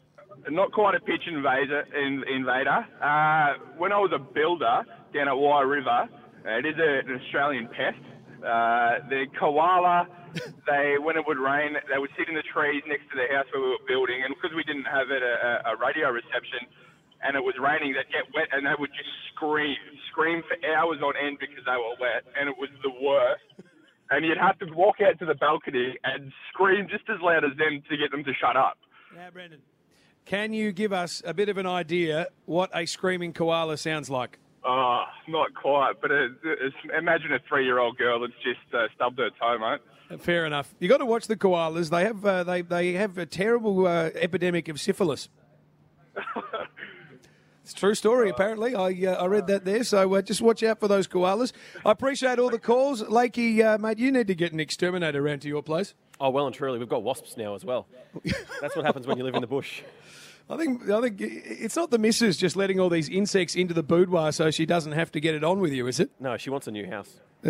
[0.50, 1.88] Not quite a pitch invader.
[1.96, 2.85] In, invader.
[3.00, 4.85] Uh, when I was a builder,
[5.16, 6.05] down at Wye River.
[6.44, 7.96] Uh, it is a, an Australian pest.
[8.44, 10.05] Uh, the koala,
[10.68, 13.48] they when it would rain, they would sit in the trees next to the house
[13.57, 16.61] where we were building, and because we didn't have it, a, a radio reception,
[17.24, 19.81] and it was raining, they'd get wet and they would just scream,
[20.12, 23.48] scream for hours on end because they were wet, and it was the worst.
[24.12, 27.57] And you'd have to walk out to the balcony and scream just as loud as
[27.57, 28.77] them to get them to shut up.
[29.16, 29.61] Now, Brendan,
[30.27, 34.38] can you give us a bit of an idea what a screaming koala sounds like?
[34.64, 39.31] Oh, not quite, but it, it's, imagine a three-year-old girl that's just uh, stubbed her
[39.40, 40.20] toe, mate.
[40.20, 40.75] Fair enough.
[40.79, 41.88] You got to watch the koalas.
[41.88, 45.31] They have uh, they they have a terrible uh, epidemic of syphilis.
[47.72, 48.74] It's true story, apparently.
[48.74, 51.52] I uh, I read that there, so uh, just watch out for those koalas.
[51.87, 53.98] I appreciate all the calls, Lakey, uh, mate.
[53.98, 55.94] You need to get an exterminator around to your place.
[56.20, 57.87] Oh, well and truly, we've got wasps now as well.
[58.61, 59.80] That's what happens when you live in the bush.
[60.50, 63.82] I think I think it's not the missus just letting all these insects into the
[63.82, 66.11] boudoir so she doesn't have to get it on with you, is it?
[66.20, 67.20] No, she wants a new house.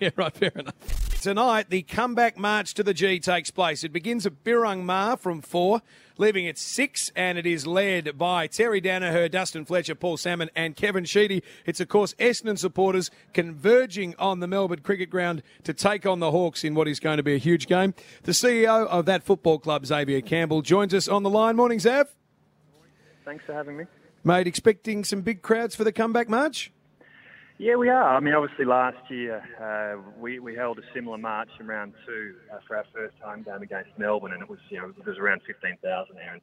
[0.00, 0.74] yeah, right, fair enough.
[1.20, 3.84] Tonight, the comeback march to the G takes place.
[3.84, 5.82] It begins at Birrarung Marr from 4,
[6.20, 10.76] leaving at 6, and it is led by Terry Daniher, Dustin Fletcher, Paul Salmon, and
[10.76, 11.42] Kevin Sheedy.
[11.64, 16.30] It's, of course, Essendon supporters converging on the Melbourne Cricket Ground to take on the
[16.30, 17.94] Hawks in what is going to be a huge game.
[18.24, 21.56] The CEO of that football club, Xavier Campbell, joins us on the line.
[21.56, 22.08] Morning, Zav.
[23.24, 23.84] Thanks for having me.
[24.22, 26.70] Mate, expecting some big crowds for the comeback march?
[27.60, 28.16] Yeah, we are.
[28.16, 32.36] I mean, obviously last year uh, we, we held a similar march in round two
[32.50, 35.18] uh, for our first home game against Melbourne, and it was you know it was
[35.18, 36.32] around fifteen thousand there.
[36.32, 36.40] And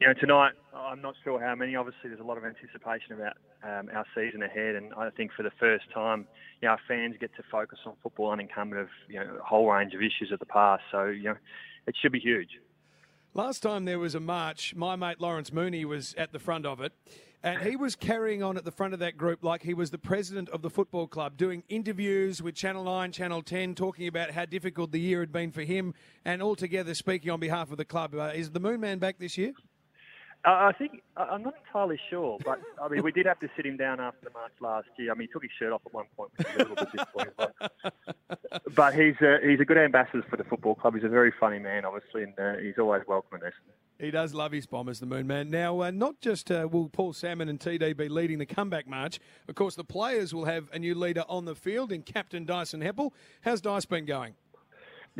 [0.00, 1.74] you know tonight I'm not sure how many.
[1.74, 5.42] Obviously, there's a lot of anticipation about um, our season ahead, and I think for
[5.42, 6.28] the first time,
[6.62, 9.68] you know, our fans get to focus on football unencumbered of you know a whole
[9.68, 10.84] range of issues of the past.
[10.92, 11.36] So you know,
[11.88, 12.60] it should be huge.
[13.34, 16.80] Last time there was a march, my mate Lawrence Mooney was at the front of
[16.80, 16.92] it.
[17.42, 19.98] And he was carrying on at the front of that group like he was the
[19.98, 24.44] president of the football club, doing interviews with Channel 9, Channel 10, talking about how
[24.44, 25.94] difficult the year had been for him,
[26.26, 28.14] and altogether speaking on behalf of the club.
[28.14, 29.54] Uh, is the Moon Man back this year?
[30.44, 33.76] I think I'm not entirely sure, but I mean, we did have to sit him
[33.76, 35.12] down after the match last year.
[35.12, 36.92] I mean, he took his shirt off at one point, which was a little bit
[36.92, 37.32] disappointing.
[37.36, 40.94] But, but he's a, he's a good ambassador for the football club.
[40.94, 43.74] He's a very funny man, obviously, and uh, he's always welcome in Essendon.
[43.98, 45.50] He does love his bombers, the Moon Man.
[45.50, 49.20] Now, uh, not just uh, will Paul Salmon and TD be leading the comeback march,
[49.46, 52.80] of course, the players will have a new leader on the field in Captain Dyson
[52.80, 53.12] Heppell.
[53.42, 54.34] How's Dice been going?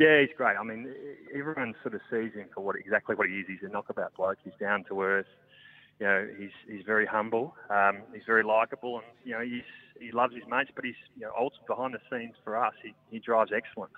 [0.01, 0.57] Yeah, he's great.
[0.57, 0.91] I mean,
[1.31, 3.45] everyone sort of sees him for what exactly what he is.
[3.47, 4.39] He's a knockabout bloke.
[4.43, 5.27] He's down to earth.
[5.99, 7.53] You know, he's he's very humble.
[7.69, 10.71] Um, he's very likable, and you know, he's he loves his mates.
[10.75, 13.93] But he's you know, ultimately behind the scenes for us, he, he drives excellence.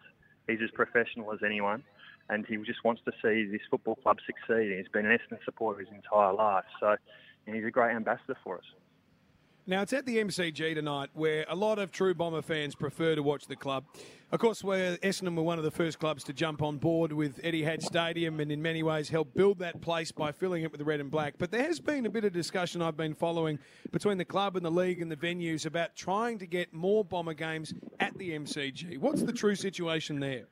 [0.46, 1.84] He's as professional as anyone,
[2.30, 4.76] and he just wants to see this football club succeed.
[4.76, 6.98] He's been an Essendon supporter his entire life, so
[7.46, 8.66] he's a great ambassador for us.
[9.66, 13.24] Now, it's at the MCG tonight where a lot of true Bomber fans prefer to
[13.24, 13.86] watch the club.
[14.30, 17.42] Of course, where Essendon were one of the first clubs to jump on board with
[17.42, 21.00] Etihad Stadium and in many ways helped build that place by filling it with red
[21.00, 21.36] and black.
[21.38, 23.58] But there has been a bit of discussion I've been following
[23.92, 27.34] between the club and the league and the venues about trying to get more Bomber
[27.34, 28.98] games at the MCG.
[28.98, 30.48] What's the true situation there?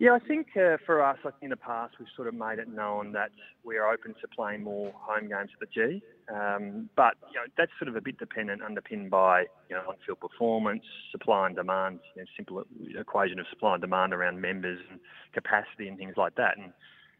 [0.00, 2.68] Yeah, I think uh, for us, like in the past, we've sort of made it
[2.68, 3.30] known that
[3.64, 6.02] we are open to playing more home games at the G.
[6.32, 10.20] Um, but you know, that's sort of a bit dependent, underpinned by you know on-field
[10.20, 12.62] performance, supply and demand, you know, simple
[12.96, 15.00] equation of supply and demand around members and
[15.34, 16.56] capacity and things like that.
[16.58, 16.72] And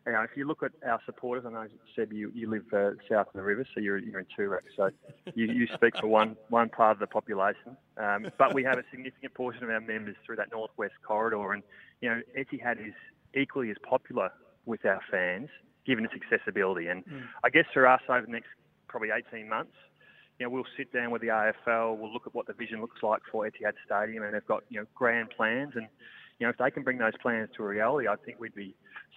[0.09, 2.91] you know, if you look at our supporters, I know Seb, you, you live uh,
[3.11, 4.91] south of the river, so you're, you're in Toorak, so
[5.35, 7.77] you, you speak for one one part of the population.
[7.99, 11.63] Um, but we have a significant portion of our members through that northwest corridor, and
[12.01, 12.95] you know, Etihad is
[13.37, 14.31] equally as popular
[14.65, 15.51] with our fans,
[15.87, 16.87] given its accessibility.
[16.87, 17.05] And
[17.45, 18.49] I guess for us, over the next
[18.89, 19.75] probably 18 months,
[20.39, 23.03] you know, we'll sit down with the AFL, we'll look at what the vision looks
[23.03, 25.87] like for Etihad Stadium, and they've got you know grand plans, and
[26.39, 28.75] you know, if they can bring those plans to a reality, I think we'd be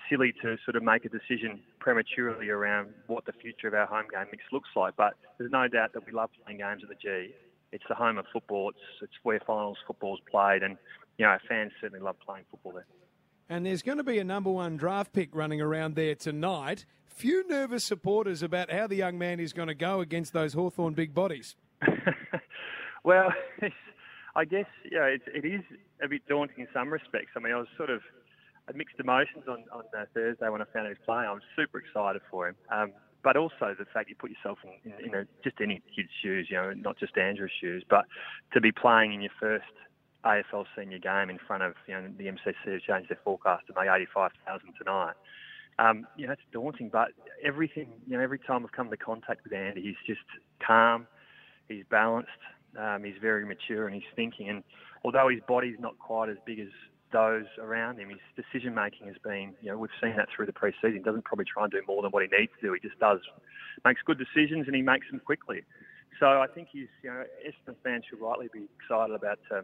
[0.09, 4.05] silly to sort of make a decision prematurely around what the future of our home
[4.11, 4.95] game mix looks like.
[4.95, 7.33] But there's no doubt that we love playing games at the G.
[7.71, 8.69] It's the home of football.
[8.69, 10.77] It's it's where finals football's played, and
[11.17, 12.85] you know, our fans certainly love playing football there.
[13.49, 16.85] And there's going to be a number one draft pick running around there tonight.
[17.05, 20.93] Few nervous supporters about how the young man is going to go against those Hawthorn
[20.93, 21.55] big bodies.
[23.03, 23.33] Well,
[24.35, 25.61] I guess know, it, it is
[26.03, 27.31] a bit daunting in some respects.
[27.35, 28.01] I mean, I was sort of
[28.75, 31.27] mixed emotions on on uh, Thursday when I found out he was playing.
[31.27, 32.91] I was super excited for him, um,
[33.23, 36.47] but also the fact you put yourself in, in, in a, just any kid's shoes,
[36.49, 38.05] you know, not just Andrew's shoes, but
[38.53, 39.65] to be playing in your first
[40.25, 43.73] AFL senior game in front of you know the MCC have changed their forecast to
[43.75, 45.15] make eighty five thousand tonight.
[45.79, 47.09] Um, you know, it's daunting, but
[47.43, 50.25] everything, you know, every time I've come into contact with Andy, he's just
[50.65, 51.07] calm,
[51.69, 52.29] he's balanced,
[52.77, 54.63] Um, he's very mature in his thinking, and
[55.03, 56.69] although his body's not quite as big as
[57.11, 60.53] those around him, his decision making has been, you know, we've seen that through the
[60.53, 60.93] pre-season.
[60.93, 62.73] He doesn't probably try and do more than what he needs to do.
[62.73, 63.19] He just does,
[63.83, 65.63] makes good decisions, and he makes them quickly.
[66.19, 69.61] So I think he's, you know, Essendon fans should rightly be excited about uh,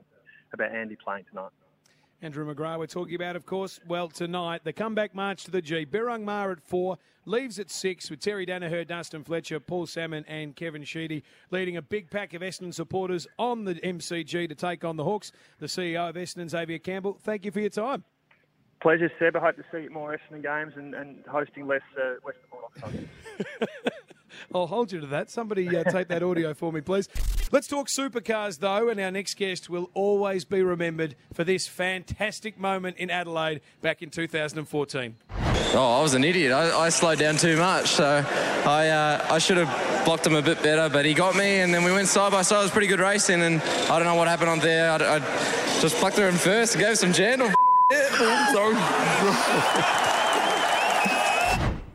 [0.54, 1.52] about Andy playing tonight.
[2.20, 5.86] Andrew McGrath, we're talking about, of course, well, tonight, the comeback march to the G.
[5.86, 10.56] Birrarung Marr at four, leaves at six with Terry Daniher, Dustin Fletcher, Paul Salmon, and
[10.56, 14.96] Kevin Sheedy, leading a big pack of Essendon supporters on the MCG to take on
[14.96, 15.32] the Hawks.
[15.60, 18.04] The CEO of Essendon, Xavier Campbell, thank you for your time.
[18.82, 19.36] Pleasure, Seb.
[19.36, 23.08] I hope to see more Essendon games and, and hosting less uh, Western Bulldogs.
[24.54, 25.30] I'll hold you to that.
[25.30, 27.10] Somebody uh, tape that audio for me, please.
[27.52, 32.60] Let's talk supercars, though, and our next guest will always be remembered for this fantastic
[32.60, 35.16] moment in Adelaide back in 2014.
[35.74, 36.54] Oh, I was an idiot.
[36.54, 38.24] I, I slowed down too much, so
[38.66, 40.92] I uh, I should have blocked him a bit better.
[40.92, 42.60] But he got me, and then we went side by side.
[42.60, 44.92] It was pretty good racing, and I don't know what happened on there.
[44.92, 45.20] I, I
[45.82, 47.52] just plucked her in first, gave some gentle.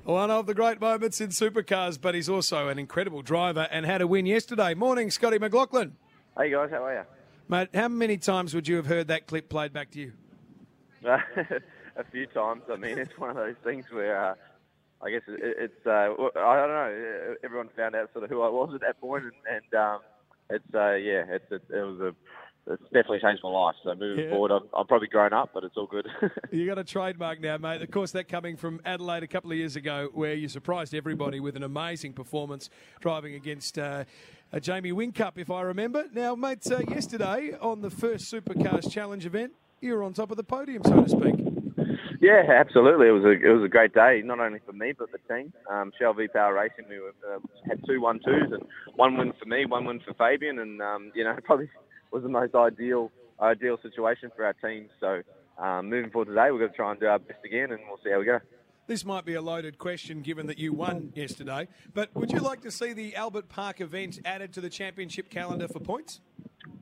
[0.05, 4.03] One of the great moments in supercars, but he's also an incredible driver and had
[4.03, 4.75] a win yesterday.
[4.75, 5.95] Morning, Scotty McLaughlin.
[6.37, 7.03] Hey guys, how are you?
[7.49, 10.13] Mate, how many times would you have heard that clip played back to you?
[11.05, 12.63] a few times.
[12.69, 14.35] I mean, it's one of those things where uh,
[15.03, 17.35] I guess it, it's, uh, I don't know.
[17.45, 20.01] Everyone found out sort of who I was at that point, and, and um,
[20.51, 22.15] it's uh, yeah, it's it, it was a
[22.69, 23.75] it's definitely changed my life.
[23.83, 24.31] So moving Yeah.
[24.31, 26.07] forward, I'm, I'm probably grown up, but it's all good.
[26.53, 27.81] You got a trademark now, mate.
[27.83, 31.41] Of course, that coming from Adelaide a couple of years ago, where you surprised everybody
[31.41, 32.69] with an amazing performance
[33.01, 34.05] driving against uh,
[34.53, 36.05] a Jamie Whincup, if I remember.
[36.13, 40.37] Now, mate, uh, yesterday on the first Supercars Challenge event, you were on top of
[40.37, 41.35] the podium, so to speak.
[42.21, 43.09] yeah, absolutely.
[43.09, 45.53] It was a it was a great day, not only for me but the team.
[45.71, 48.63] Um, Shell V Power Racing, we were, uh, had two one twos and
[48.95, 51.69] one win for me, one win for Fabian, and um, you know probably
[52.13, 54.89] was the most ideal ideal situation for our team.
[55.01, 55.23] So
[55.59, 57.99] um, moving forward today, we're going to try and do our best again, and we'll
[58.05, 58.39] see how we go.
[58.87, 62.63] This might be a loaded question given that you won yesterday, but would you like
[62.63, 66.21] to see the Albert Park event added to the championship calendar for points?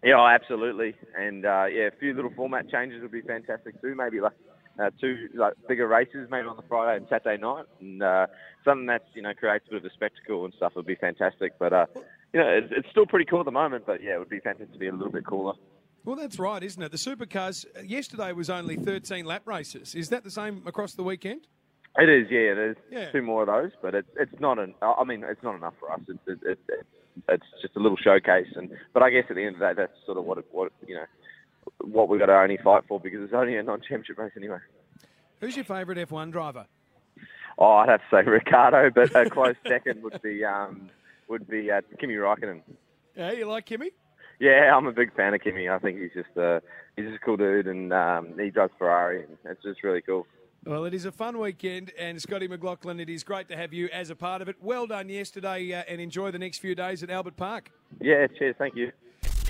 [0.02, 0.94] Yeah, oh, absolutely.
[1.16, 3.94] And uh, yeah, a few little format changes would be fantastic too.
[3.94, 4.32] Maybe like
[4.80, 8.26] uh, two like bigger races, maybe on the Friday and Saturday night, and uh,
[8.64, 11.58] something that's you know creates a bit of a spectacle and stuff would be fantastic.
[11.58, 11.86] But uh,
[12.32, 13.84] you know, it's, it's still pretty cool at the moment.
[13.86, 15.54] But yeah, it would be fantastic to be a little bit cooler.
[16.04, 16.90] Well, that's right, isn't it?
[16.92, 19.94] The supercars uh, yesterday was only 13 lap races.
[19.94, 21.46] Is that the same across the weekend?
[21.98, 22.54] It is, yeah.
[22.54, 23.10] There's Yeah.
[23.10, 24.74] two more of those, but it's it's not an.
[24.80, 26.00] I mean, it's not enough for us.
[26.08, 26.86] It's it, it, it,
[27.28, 29.72] it's just a little showcase, and but I guess at the end of the day,
[29.76, 31.04] that's sort of what it, what you know
[31.82, 34.58] what we've got to only fight for because it's only a non-championship race anyway.
[35.40, 36.66] Who's your favourite F1 driver?
[37.58, 40.90] Oh, I'd have to say Ricciardo, but a close second would be um
[41.30, 42.60] would be uh, Kimi Raikkonen.
[43.16, 43.92] Yeah, you like Kimi?
[44.40, 45.68] Yeah, I'm a big fan of Kimi.
[45.68, 46.60] I think he's just uh,
[46.96, 50.26] he's just a cool dude, and um, he drives Ferrari, and it's just really cool.
[50.66, 53.88] Well, it is a fun weekend, and Scotty McLaughlin, it is great to have you
[53.92, 54.56] as a part of it.
[54.60, 57.70] Well done yesterday, uh, and enjoy the next few days at Albert Park.
[58.00, 58.92] Yeah, cheers, thank you.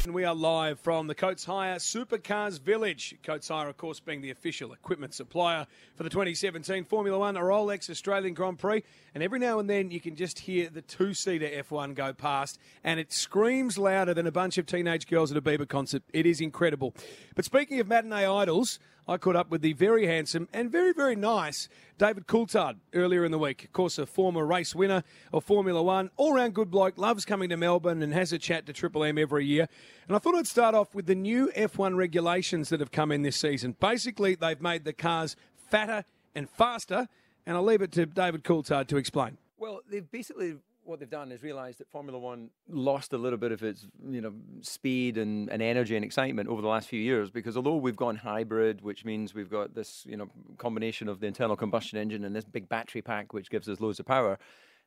[0.05, 3.17] And we are live from the Coates Hire Supercars Village.
[3.23, 7.91] Coates Hire, of course, being the official equipment supplier for the 2017 Formula One Rolex
[7.91, 8.83] Australian Grand Prix.
[9.15, 12.59] And every now and then you can just hear the two seater F1 go past,
[12.83, 16.03] and it screams louder than a bunch of teenage girls at a Bieber concert.
[16.15, 16.95] It is incredible.
[17.35, 18.79] But speaking of matinee idols,
[19.11, 21.69] I caught up with the very handsome and very, very nice
[21.99, 23.65] David Coulthard earlier in the week.
[23.65, 27.49] Of course, a former race winner of Formula One, all round good bloke, loves coming
[27.49, 29.69] to Melbourne and has a chat to Triple M every year.
[30.07, 33.23] And I thought I'd start off with the new F1 regulations that have come in
[33.23, 33.75] this season.
[33.81, 36.05] Basically, they've made the cars fatter
[36.37, 37.09] and faster,
[37.47, 39.39] and I'll leave it to David Coulthard to explain.
[39.59, 43.53] Well, they've basically what they've done is realised that Formula One lost a little bit
[43.53, 47.31] of its you know speed and, and energy and excitement over the last few years
[47.31, 51.27] because although we've gone hybrid, which means we've got this you know combination of the
[51.27, 54.39] internal combustion engine and this big battery pack which gives us loads of power,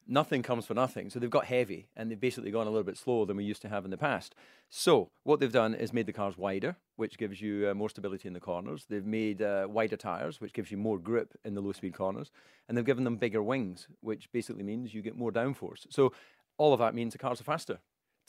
[0.07, 1.09] nothing comes for nothing.
[1.09, 3.61] So they've got heavy and they've basically gone a little bit slower than we used
[3.63, 4.35] to have in the past.
[4.69, 8.27] So what they've done is made the cars wider, which gives you uh, more stability
[8.27, 8.85] in the corners.
[8.89, 12.31] They've made uh, wider tires, which gives you more grip in the low speed corners,
[12.67, 15.85] and they've given them bigger wings, which basically means you get more downforce.
[15.89, 16.13] So
[16.57, 17.79] all of that means the cars are faster.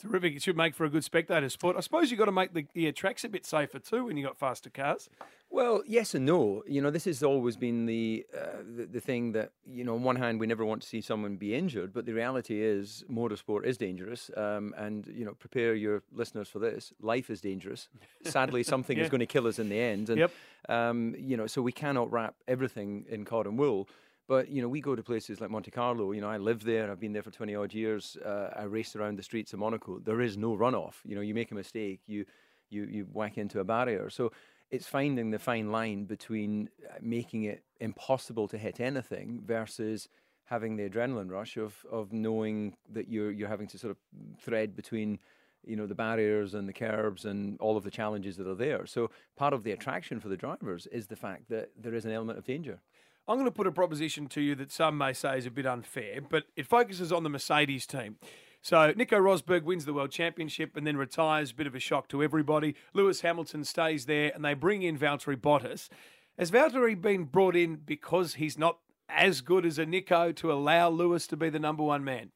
[0.01, 0.35] Terrific.
[0.35, 1.77] It should make for a good spectator sport.
[1.77, 4.27] I suppose you've got to make the, the tracks a bit safer too when you've
[4.27, 5.09] got faster cars.
[5.49, 6.63] Well, yes and no.
[6.67, 9.95] You know, this has always been the, uh, the the thing that you know.
[9.95, 13.05] On one hand, we never want to see someone be injured, but the reality is,
[13.09, 14.29] motorsport is dangerous.
[14.35, 17.87] Um, and you know, prepare your listeners for this: life is dangerous.
[18.25, 19.03] Sadly, something Yeah.
[19.05, 20.09] is going to kill us in the end.
[20.09, 20.31] And Yep.
[20.67, 23.87] um, you know, so we cannot wrap everything in cotton wool.
[24.27, 26.11] But you know, we go to places like Monte Carlo.
[26.11, 26.91] You know, I live there.
[26.91, 28.17] I've been there for twenty odd years.
[28.25, 29.99] Uh, I race around the streets of Monaco.
[29.99, 30.95] There is no runoff.
[31.03, 32.25] You know, you make a mistake, you
[32.69, 34.09] you you whack into a barrier.
[34.09, 34.31] So
[34.71, 40.09] it's finding the fine line between uh, making it impossible to hit anything versus
[40.45, 43.97] having the adrenaline rush of of knowing that you're you're having to sort of
[44.41, 45.19] thread between
[45.63, 48.85] you know the barriers and the curbs and all of the challenges that are there.
[48.85, 52.11] So part of the attraction for the drivers is the fact that there is an
[52.11, 52.79] element of danger.
[53.27, 55.65] I'm going to put a proposition to you that some may say is a bit
[55.65, 58.17] unfair, but it focuses on the Mercedes team.
[58.61, 62.21] So Nico Rosberg wins the World Championship and then retires, bit of a shock to
[62.21, 62.75] everybody.
[62.93, 65.89] Lewis Hamilton stays there and they bring in Valtteri Bottas.
[66.37, 68.77] Has Valtteri been brought in because he's not
[69.09, 72.31] as good as a Nico to allow Lewis to be the number one man?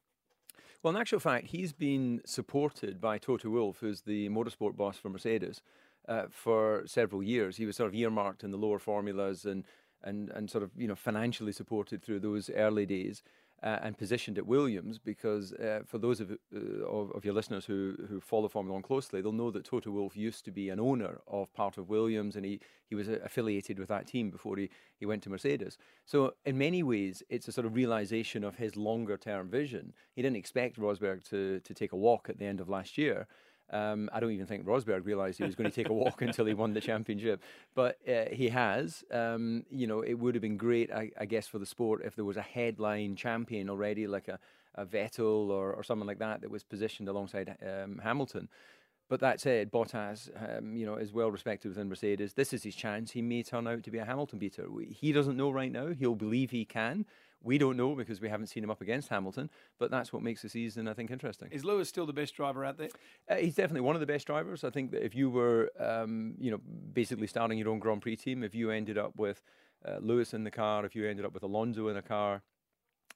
[0.82, 5.08] Well, in actual fact, he's been supported by Toto Wolff, who's the motorsport boss for
[5.08, 5.62] Mercedes,
[6.08, 7.58] uh, for several years.
[7.58, 9.64] He was sort of earmarked in the lower formulas and,
[10.04, 13.22] and, and sort of you know financially supported through those early days.
[13.62, 17.66] Uh, and positioned at Williams because uh, for those of, uh, of, of your listeners
[17.66, 20.80] who who follow Formula One closely, they'll know that Toto Wolff used to be an
[20.80, 24.56] owner of part of Williams, and he he was uh, affiliated with that team before
[24.56, 25.76] he he went to Mercedes.
[26.06, 29.92] So in many ways, it's a sort of realization of his longer term vision.
[30.16, 33.26] He didn't expect Rosberg to to take a walk at the end of last year.
[33.72, 36.46] Um, I don't even think Rosberg realised he was going to take a walk until
[36.46, 37.42] he won the championship,
[37.74, 39.04] but uh, he has.
[39.12, 42.16] Um, you know, it would have been great, I, I, guess, for the sport if
[42.16, 44.38] there was a headline champion already, like a,
[44.74, 48.48] a Vettel or, or someone like that, that was positioned alongside um, Hamilton.
[49.08, 52.34] But that said, Bottas, um, you know, is well respected within Mercedes.
[52.34, 53.10] This is his chance.
[53.10, 54.68] He may turn out to be a Hamilton beater.
[54.88, 55.88] He doesn't know right now.
[55.88, 57.06] He'll believe he can.
[57.42, 59.48] We don't know because we haven't seen him up against Hamilton,
[59.78, 61.48] but that's what makes the season, I think, interesting.
[61.50, 62.90] Is Lewis still the best driver out there?
[63.28, 64.62] Uh, he's definitely one of the best drivers.
[64.62, 66.60] I think that if you were, um, you know,
[66.92, 69.42] basically starting your own Grand Prix team, if you ended up with
[69.86, 72.42] uh, Lewis in the car, if you ended up with Alonso in a car,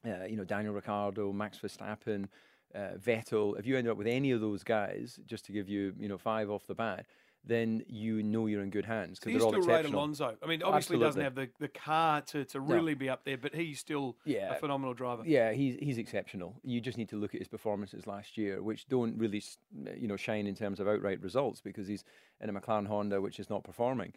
[0.07, 2.29] uh, you know, Daniel Ricciardo, Max Verstappen,
[2.75, 5.95] uh, Vettel, if you ended up with any of those guys, just to give you,
[5.99, 7.07] you know, five off the bat,
[7.47, 10.01] then you know you're in good hands because you they're all still exceptional.
[10.01, 10.37] Alonso.
[10.43, 12.65] I mean, obviously he doesn't have the, the car to, to No.
[12.65, 14.55] really be up there, but he's still Yeah.
[14.55, 15.23] a phenomenal driver.
[15.27, 16.57] Yeah, he's he's exceptional.
[16.63, 19.43] You just need to look at his performances last year, which don't really,
[19.97, 22.05] you know, shine in terms of outright results because he's
[22.41, 24.13] in a McLaren Honda, which is not performing.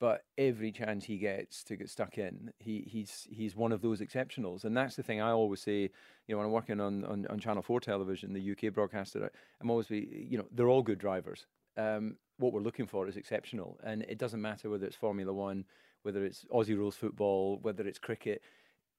[0.00, 4.00] But every chance he gets to get stuck in, he he's he's one of those
[4.00, 5.90] exceptionals, and that's the thing I always say.
[6.26, 9.70] You know, when I'm working on on, on Channel Four television, the UK broadcaster, I'm
[9.70, 11.46] always be, you know, they're all good drivers.
[11.76, 15.64] Um, what we're looking for is exceptional, and it doesn't matter whether it's Formula One,
[16.02, 18.42] whether it's Aussie rules football, whether it's cricket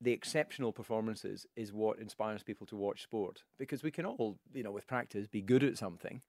[0.04, 4.62] the exceptional performances is what inspires people to watch sport because we can all, you
[4.62, 6.22] know, with practice be good at something,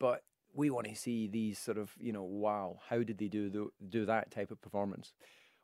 [0.00, 3.48] but we want to see these sort of, you know, wow, how did they do
[3.48, 5.12] the, do that type of performance?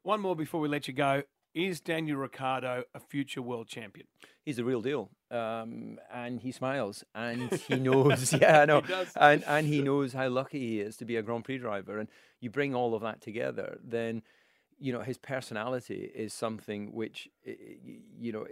[0.02, 1.24] One more before we let you go.
[1.54, 4.06] Is Daniel Ricciardo a future world champion?
[4.44, 8.32] He's the real deal, um, and he smiles, and he knows.
[8.40, 8.82] yeah, I know,
[9.16, 11.98] and and he knows how lucky he is to be a Grand Prix driver.
[11.98, 12.08] And
[12.40, 14.22] you bring all of that together, then
[14.78, 18.46] you know his personality is something which you know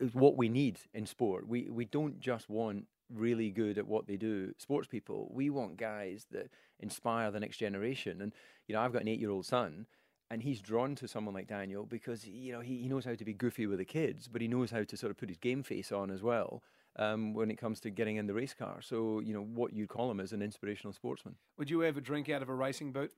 [0.00, 1.46] is what we need in sport.
[1.46, 5.30] We we don't just want really good at what they do sports people.
[5.32, 8.20] We want guys that inspire the next generation.
[8.20, 8.32] And
[8.66, 9.86] you know, I've got an eight-year-old son.
[10.30, 13.24] And he's drawn to someone like Daniel because you know he, he knows how to
[13.24, 15.62] be goofy with the kids, but he knows how to sort of put his game
[15.62, 16.62] face on as well
[16.96, 18.80] um, when it comes to getting in the race car.
[18.82, 21.36] So you know what you'd call him as an inspirational sportsman.
[21.56, 23.12] Would you ever drink out of a racing boot?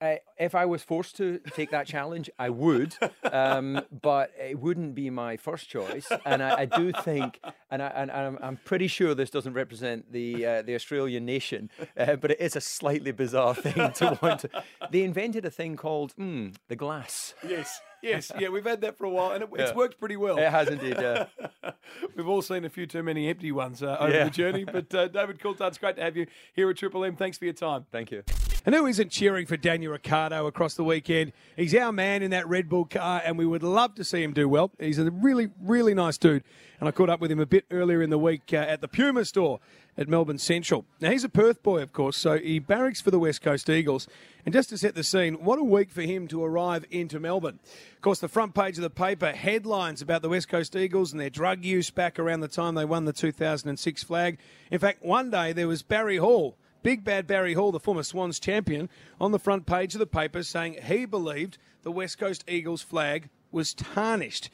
[0.00, 2.96] If I was forced to take that challenge, I would,
[3.30, 6.10] um, but it wouldn't be my first choice.
[6.24, 7.38] And I, I do think,
[7.70, 11.68] and, I, and I'm, I'm pretty sure this doesn't represent the uh, the Australian nation,
[11.98, 14.50] uh, but it is a slightly bizarre thing to want to.
[14.90, 17.34] They invented a thing called mm, the glass.
[17.46, 18.48] Yes, yes, yeah.
[18.48, 19.76] We've had that for a while, and it, it's Yeah.
[19.76, 20.38] worked pretty well.
[20.38, 21.26] It has indeed, yeah.
[22.16, 24.24] we've all seen a few too many empty ones uh, over Yeah.
[24.24, 24.64] the journey.
[24.64, 27.14] But uh, David Coulthard, it's great to have you here at Triple M.
[27.16, 27.84] Thanks for your time.
[27.92, 28.22] Thank you.
[28.66, 31.32] And who isn't cheering for Daniel Ricciardo across the weekend?
[31.56, 34.34] He's our man in that Red Bull car, and we would love to see him
[34.34, 34.70] do well.
[34.78, 36.44] He's a really, really nice dude.
[36.78, 38.88] And I caught up with him a bit earlier in the week uh, at the
[38.88, 39.60] Puma store
[39.96, 40.84] at Melbourne Central.
[41.00, 44.06] Now, he's a Perth boy, of course, so he barracks for the West Coast Eagles.
[44.44, 47.60] And just to set the scene, what a week for him to arrive into Melbourne.
[47.94, 51.20] Of course, the front page of the paper, headlines about the West Coast Eagles and
[51.20, 54.38] their drug use back around the time they won the 2006 flag.
[54.70, 56.56] In fact, one day there was Barry Hall.
[56.82, 58.88] Big Bad Barry Hall, the former Swans champion,
[59.20, 63.28] on the front page of the paper saying he believed the West Coast Eagles flag
[63.50, 64.50] was tarnished.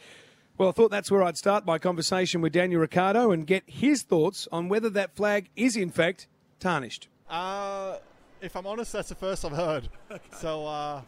[0.59, 4.03] Well, I thought that's where I'd start my conversation with Daniel Ricciardo and get his
[4.03, 6.27] thoughts on whether that flag is in fact
[6.59, 7.09] tarnished.
[7.29, 7.99] Uh,
[8.41, 9.89] if I'm honest, that's the first I've heard.
[10.33, 11.03] So, uh,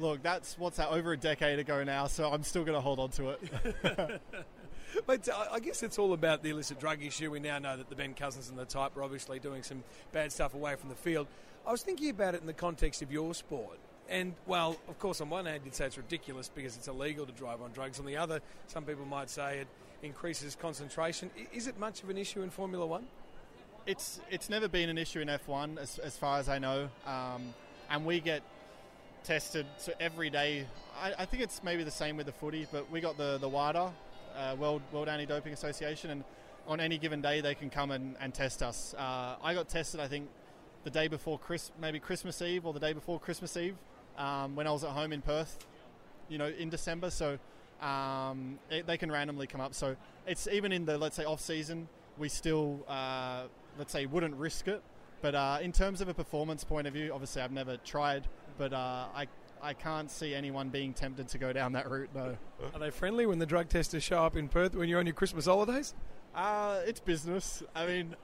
[0.00, 2.98] Look, that's what's that over a decade ago now, so I'm still going to hold
[2.98, 4.20] on to it.
[5.06, 7.30] But uh, I guess it's all about the illicit drug issue.
[7.30, 9.82] We now know that the Ben Cousins and the type are obviously doing some
[10.12, 11.26] bad stuff away from the field.
[11.66, 13.78] I was thinking about it in the context of your sport.
[14.08, 17.32] And, well, of course, on one hand, you'd say it's ridiculous because it's illegal to
[17.32, 17.98] drive on drugs.
[17.98, 19.68] On the other, some people might say it
[20.02, 21.30] increases concentration.
[21.52, 23.06] Is it much of an issue in Formula One?
[23.86, 27.54] it's it's never been an issue in F1 as, as far as I know, um,
[27.90, 28.42] and we get
[29.24, 30.66] tested so every day.
[31.00, 33.48] I, I think it's maybe the same with the footy, but we got the the
[33.48, 33.92] WADA,
[34.36, 36.24] uh, World World Anti Doping Association, and
[36.66, 38.94] on any given day they can come and, and test us.
[38.96, 40.28] Uh, I got tested, I think,
[40.84, 43.76] the day before Chris, maybe Christmas Eve or the day before Christmas Eve,
[44.16, 45.58] um, when I was at home in Perth,
[46.28, 47.10] you know, in December.
[47.10, 47.38] So
[47.80, 49.74] um, it, they can randomly come up.
[49.74, 53.44] So it's even in the let's say off season, we still uh,
[53.78, 54.82] let's say wouldn't risk it.
[55.20, 58.28] But uh, in terms of a performance point of view, obviously I've never tried,
[58.58, 59.26] but uh, I
[59.64, 62.10] I can't see anyone being tempted to go down that route.
[62.12, 62.36] though.
[62.74, 65.14] Are they friendly when the drug testers show up in Perth when you're on your
[65.14, 65.94] Christmas holidays?
[66.34, 67.62] Uh, it's business.
[67.74, 68.14] I mean,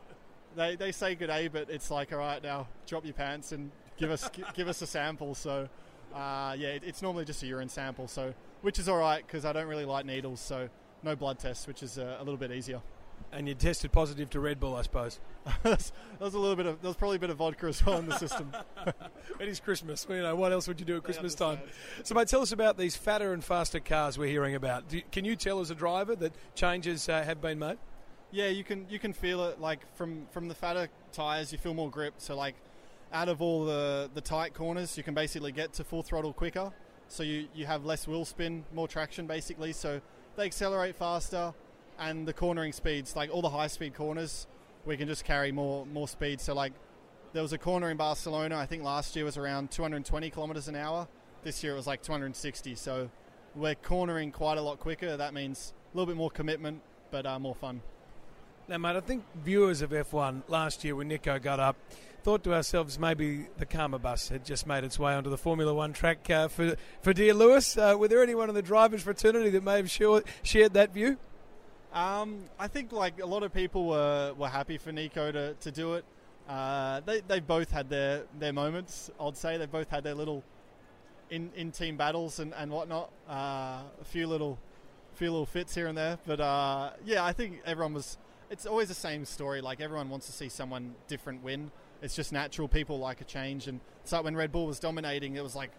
[0.55, 3.70] they, they say good day, but it's like, all right, now drop your pants and
[3.97, 5.34] give us give us a sample.
[5.34, 5.66] So,
[6.14, 8.07] uh, yeah, it, it's normally just a urine sample.
[8.07, 10.41] So, which is all right because I don't really like needles.
[10.41, 10.68] So,
[11.03, 12.82] no blood tests, which is uh, a little bit easier.
[13.33, 15.20] And you tested positive to Red Bull, I suppose.
[15.62, 17.85] That's- there was a little bit of there was probably a bit of vodka as
[17.85, 18.53] well in the system.
[19.41, 20.05] it is Christmas.
[20.09, 21.61] You know, what else would you do at Christmas time?
[22.03, 24.89] So, mate, tell us about these fatter and faster cars we're hearing about.
[24.89, 27.78] Do, can you tell as a driver that changes uh, have been made?
[28.33, 31.74] Yeah, you can you can feel it like from from the fatter tires, you feel
[31.74, 32.14] more grip.
[32.18, 32.57] So like
[33.12, 36.72] out of all the the tight corners, you can basically get to full throttle quicker.
[37.09, 39.72] So you you have less wheel spin, more traction basically.
[39.72, 40.01] So
[40.37, 41.53] they accelerate faster,
[42.01, 44.46] and the cornering speeds, like all the high speed corners,
[44.84, 46.40] we can just carry more more speed.
[46.40, 46.72] So like
[47.32, 50.74] there was a corner in Barcelona, I think last year was around 220 kilometers an
[50.74, 51.07] hour.
[51.44, 52.74] This year it was like 260.
[52.74, 53.11] So
[53.55, 55.16] we're cornering quite a lot quicker.
[55.16, 57.82] That means a little bit more commitment, but uh, more fun.
[58.68, 61.76] Now, mate, I think viewers of F1 last year when Nico got up
[62.22, 65.72] thought to ourselves maybe the Karma bus had just made its way onto the Formula
[65.72, 67.78] One track uh, for, for dear Lewis.
[67.78, 71.16] Uh, were there anyone in the drivers' fraternity that may have shared, shared that view?
[71.93, 75.70] Um, I think like a lot of people were, were happy for Nico to, to
[75.70, 76.05] do it.
[76.49, 79.11] Uh, they they both had their, their moments.
[79.20, 80.43] I'd say they both had their little
[81.30, 83.11] in, in team battles and, and whatnot.
[83.28, 84.59] Uh, a few little
[85.14, 88.18] few little fits here and there, but uh, yeah, I think everyone was.
[88.51, 89.61] It's always the same story.
[89.61, 91.70] Like everyone wants to see someone different win.
[92.03, 92.66] It's just natural.
[92.66, 93.80] People like a change, and
[94.11, 95.70] like when Red Bull was dominating, it was like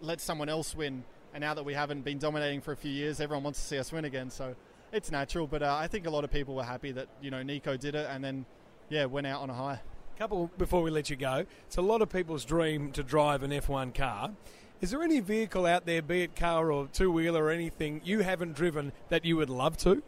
[0.00, 1.04] let someone else win.
[1.32, 3.78] And now that we haven't been dominating for a few years, everyone wants to see
[3.78, 4.30] us win again.
[4.30, 4.54] So
[4.92, 5.46] it's natural.
[5.46, 7.94] But uh, I think a lot of people were happy that you know Nico did
[7.94, 8.46] it, and then
[8.88, 9.80] yeah, went out on a high.
[10.18, 13.50] Couple before we let you go, it's a lot of people's dream to drive an
[13.50, 14.32] F1 car.
[14.80, 18.20] Is there any vehicle out there, be it car or two wheeler or anything, you
[18.20, 20.02] haven't driven that you would love to?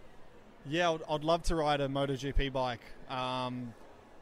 [0.66, 2.80] Yeah, I'd, I'd love to ride a MotoGP bike.
[3.10, 3.74] Um,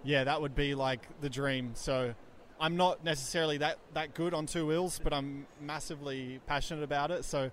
[0.03, 1.73] yeah, that would be like the dream.
[1.75, 2.15] So
[2.61, 7.25] I'm not necessarily that, that good on two wheels, but I'm massively passionate about it.
[7.25, 7.51] So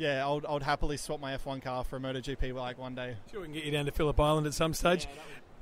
[0.00, 2.94] yeah, I would, I would happily swap my F1 car for a MotoGP like one
[2.94, 3.16] day.
[3.30, 5.06] Sure, we can get you down to Phillip Island at some stage.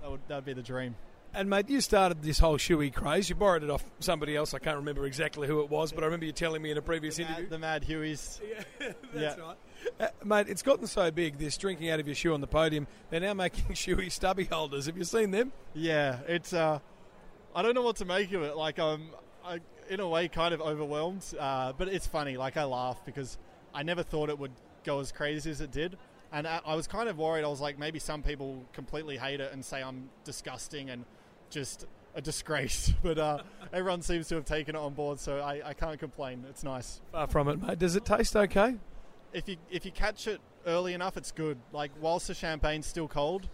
[0.00, 0.94] That would that'd be the dream.
[1.34, 3.28] And mate, you started this whole shoey craze.
[3.28, 4.54] You borrowed it off somebody else.
[4.54, 6.82] I can't remember exactly who it was, but I remember you telling me in a
[6.82, 7.48] previous interview.
[7.48, 8.40] The Mad Hueys.
[9.12, 9.56] That's right.
[9.98, 12.86] Uh, mate, it's gotten so big, this drinking out of your shoe on the podium,
[13.10, 14.86] they're now making shoey stubby holders.
[14.86, 15.50] Have you seen them?
[15.74, 16.52] Yeah, it's.
[16.52, 16.78] Uh,
[17.56, 18.56] I don't know what to make of it.
[18.56, 19.10] Like I'm,
[19.44, 19.58] I,
[19.90, 21.24] in a way, kind of overwhelmed.
[21.38, 22.36] Uh, but it's funny.
[22.36, 23.36] Like I laugh because
[23.78, 24.50] I never thought it would
[24.82, 25.96] go as crazy as it did,
[26.32, 27.44] and I, I was kind of worried.
[27.44, 31.04] I was like, maybe some people completely hate it and say I'm disgusting and
[31.48, 32.92] just a disgrace.
[33.04, 36.44] But uh, everyone seems to have taken it on board, so I, I can't complain.
[36.50, 37.00] It's nice.
[37.12, 37.78] Far from it, mate.
[37.78, 38.74] Does it taste okay?
[39.32, 41.56] If you if you catch it early enough, it's good.
[41.72, 43.48] Like whilst the champagne's still cold,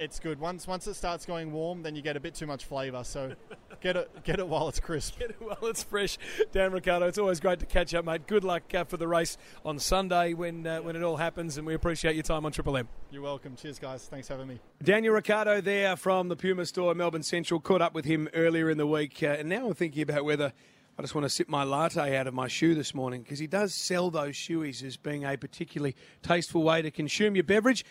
[0.00, 0.40] it's good.
[0.40, 3.04] Once once it starts going warm, then you get a bit too much flavour.
[3.04, 3.34] So
[3.80, 5.18] get it get it while it's crisp.
[5.18, 6.18] Get it while it's fresh.
[6.52, 8.26] Dan Ricciardo, it's always great to catch up, mate.
[8.26, 11.66] Good luck uh, for the race on Sunday when uh, when it all happens, and
[11.66, 12.88] we appreciate your time on Triple M.
[13.10, 13.54] You're welcome.
[13.54, 14.06] Cheers, guys.
[14.06, 14.60] Thanks for having me.
[14.82, 17.60] Daniel Ricciardo there from the Puma store, Melbourne Central.
[17.60, 20.52] Caught up with him earlier in the week, uh, and now I'm thinking about whether
[20.98, 23.46] I just want to sip my latte out of my shoe this morning because he
[23.46, 27.84] does sell those shoeies as being a particularly tasteful way to consume your beverage.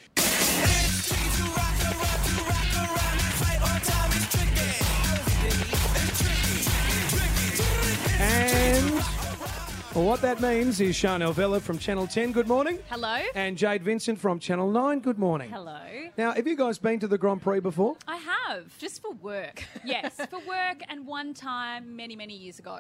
[10.00, 12.80] Well, what that means is Sharnelle Vella from Channel 10, good morning.
[12.90, 13.18] Hello.
[13.36, 15.50] And Jayde Vincent from Channel 9, good morning.
[15.50, 15.78] Hello.
[16.18, 17.98] Now, have you guys been to the Grand Prix before?
[18.08, 19.66] I have, just for work.
[19.84, 22.80] Yes, for work and one time many, many years ago.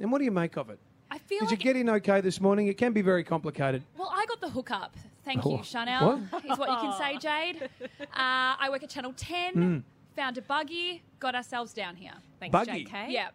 [0.00, 0.80] And what do you make of it?
[1.12, 2.66] I feel Did like you get in okay this morning?
[2.66, 3.84] It can be very complicated.
[3.96, 4.96] Well, I got the hookup.
[5.24, 6.28] Thank Oh, you, Sharnelle.
[6.28, 6.44] what?
[6.44, 7.68] Is what you can say, Jayde.
[8.00, 9.54] Uh, I work at Channel 10.
[9.54, 9.82] Mm.
[10.16, 11.04] Found a buggy.
[11.20, 12.14] Got ourselves down here.
[12.40, 12.84] Thanks, Buggy?
[12.84, 13.12] JK.
[13.12, 13.28] Yeah.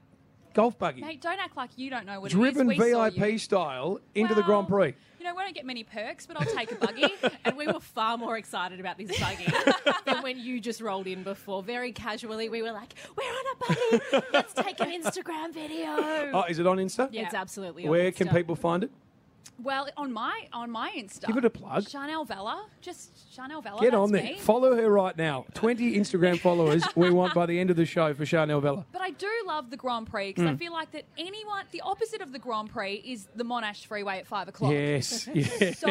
[0.53, 1.01] Golf buggy.
[1.01, 2.79] Mate, don't act like you don't know what Driven it is.
[2.79, 4.93] We saw VIP style into the Grand Prix.
[5.19, 7.07] You know, we don't get many perks, but I'll take a buggy.
[7.45, 9.47] and we were far more excited about this buggy
[10.05, 11.63] than when you just rolled in before.
[11.63, 14.27] Very casually, we were like, "We're on a buggy.
[14.33, 17.07] Let's take an Instagram video." Oh, is it on Insta?
[17.11, 17.21] Yeah.
[17.21, 18.91] It's absolutely on Where can people find it?
[19.61, 21.27] Well, on my on my Insta.
[21.27, 21.83] Give it a plug.
[21.85, 22.65] Sharnelle Vella.
[22.81, 23.79] Just Sharnelle Vella.
[23.81, 24.23] Get on there.
[24.23, 24.37] me.
[24.39, 25.45] Follow her right now.
[25.53, 28.85] 20 Instagram followers we want by the end of the show for Sharnelle Vella.
[28.91, 30.59] But I do love the Grand Prix because I Mm.
[30.59, 34.27] feel like that anyone, the opposite of the Grand Prix is the Monash Freeway at
[34.27, 34.71] five o'clock.
[34.71, 35.77] Yes, yes.
[35.79, 35.87] So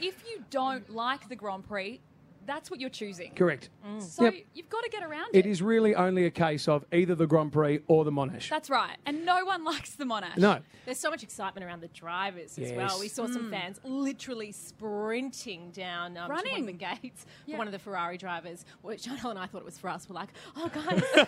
[0.00, 2.00] if you don't like the Grand Prix,
[2.46, 3.32] that's what you're choosing.
[3.34, 3.68] Correct.
[3.98, 4.34] So Yep.
[4.54, 5.44] you've got to get around it.
[5.44, 8.48] It is really only a case of either the Grand Prix or the Monash.
[8.48, 8.96] That's right.
[9.06, 10.36] And no one likes the Monash.
[10.36, 10.60] No.
[10.84, 12.98] There's so much excitement around the drivers as well.
[13.00, 13.50] We saw some Mm.
[13.50, 16.60] fans literally sprinting down um, to one Running.
[16.60, 17.54] of the gates Yeah.
[17.54, 18.64] for one of the Ferrari drivers.
[18.82, 20.08] Well, Sharnelle and I thought it was for us.
[20.08, 21.02] We're like, oh, guys,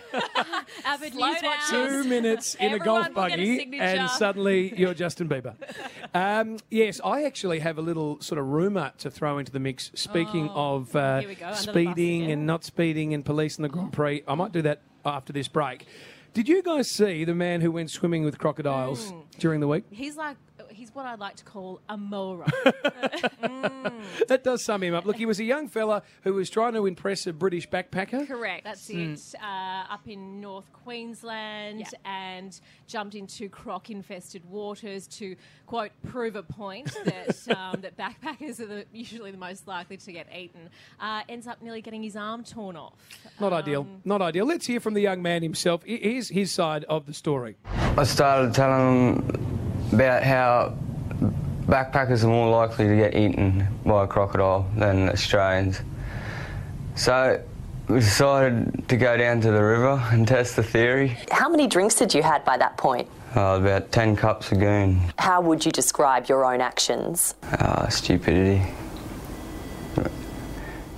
[0.85, 1.69] avid Slow news watchers.
[1.69, 5.55] Two minutes in a golf will get a buggy, and suddenly you're Justin Bieber.
[6.13, 9.91] Um, yes, I actually have a little sort of rumour to throw into the mix.
[9.95, 13.69] Speaking of uh, Go, under the bus speeding and not speeding and police in the
[13.69, 15.85] Grand Prix, I might do that after this break.
[16.33, 19.23] Did you guys see the man who went swimming with crocodiles Mm.
[19.39, 19.83] during the week?
[19.89, 20.37] He's like,
[20.79, 22.45] he's what I'd like to call a mower.
[24.27, 25.05] That does sum him up.
[25.05, 28.27] Look, he was a young fella who was trying to impress a British backpacker.
[28.27, 28.63] Correct.
[28.63, 29.13] That's Mm.
[29.13, 29.35] it.
[29.41, 36.43] Uh, up in North Queensland and jumped into croc infested waters to, quote, prove a
[36.43, 40.69] point that, um, that backpackers are the, usually the most likely to get eaten.
[40.99, 42.93] Uh, ends up nearly getting his arm torn off.
[43.39, 43.87] Not ideal.
[44.05, 44.45] Not ideal.
[44.45, 45.83] Let's hear from the young man himself.
[45.85, 47.55] Here's his side of the story.
[47.97, 49.58] I started telling them
[49.91, 50.75] about how
[51.65, 55.81] backpackers are more likely to get eaten by a crocodile than Australians.
[56.95, 57.41] So
[57.87, 61.17] we decided to go down to the river and test the theory.
[61.31, 63.07] How many drinks had you had by that point?
[63.35, 64.99] Uh, about 10 cups of goon.
[65.17, 67.35] How would you describe your own actions?
[67.43, 68.63] Uh, stupidity.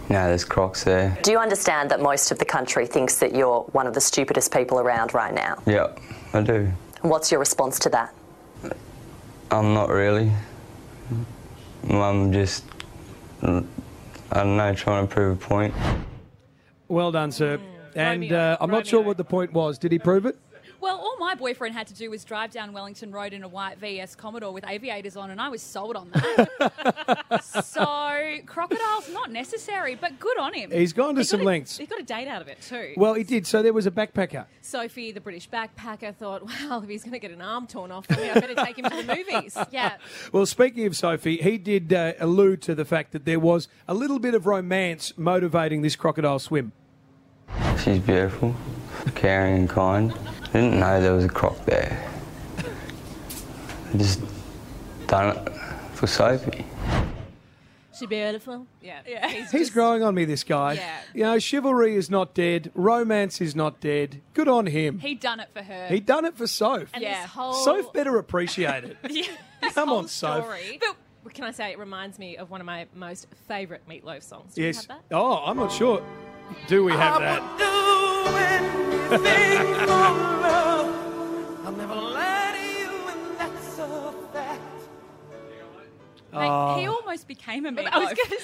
[0.09, 1.17] No, there's crocs there.
[1.23, 4.51] Do you understand that most of the country thinks that you're one of the stupidest
[4.51, 5.61] people around right now?
[5.65, 5.99] Yep,
[6.33, 6.71] I do.
[7.01, 8.13] And what's your response to that?
[9.51, 10.31] I'm not really.
[11.89, 12.63] I'm just,
[13.41, 13.63] I
[14.31, 15.73] don't know, trying to prove a point.
[16.87, 17.59] Well done, sir.
[17.93, 19.77] And uh, I'm not sure what the point was.
[19.77, 20.37] Did he prove it?
[20.81, 23.77] Well, all my boyfriend had to do was drive down Wellington Road in a white
[23.77, 27.43] VS Commodore with aviators on, and I was sold on that.
[27.63, 30.71] so, crocodiles not necessary, but good on him.
[30.71, 31.77] He's gone to He some got a- lengths.
[31.77, 32.93] He got a date out of it too.
[32.97, 33.45] Well, he did.
[33.45, 34.45] So there was a backpacker.
[34.61, 38.07] Sophie, the British backpacker, thought, well, if he's going to get an arm torn off,
[38.09, 39.57] I better take him to the movies.
[39.71, 39.97] Yeah.
[40.33, 43.93] Well, speaking of Sophie, he did uh, allude to the fact that there was a
[43.93, 46.71] little bit of romance motivating this crocodile swim.
[47.81, 48.55] She's beautiful,
[49.15, 50.13] caring and kind.
[50.53, 52.07] I didn't know there was a croc there.
[53.93, 54.21] I just
[55.07, 55.49] done it
[55.93, 56.65] for Sophie.
[57.97, 58.65] She beautiful.
[58.81, 59.01] Yeah.
[59.07, 59.27] Yeah.
[59.51, 60.73] He's growing on me, this guy.
[60.73, 60.99] Yeah.
[61.13, 62.71] You know, chivalry is not dead.
[62.73, 64.21] Romance is not dead.
[64.33, 64.99] Good on him.
[64.99, 65.87] He done it for her.
[65.87, 66.89] He done it for Soph.
[66.93, 67.21] And Yeah.
[67.21, 68.97] this whole Soph better appreciate it.
[69.09, 69.25] yeah,
[69.73, 70.47] Come whole on, Soph.
[71.23, 74.55] But can I say it reminds me of one of my most favourite Meatloaf songs?
[74.55, 74.75] Do Yes.
[74.87, 75.15] you have that?
[75.15, 76.01] Oh, I'm not sure.
[76.67, 78.77] Do we have that?
[81.63, 84.61] I'll never lie to you, and that's a fact.
[86.33, 86.75] Mate, Oh.
[86.79, 87.89] he almost became a meatloaf.
[87.91, 88.39] I was going to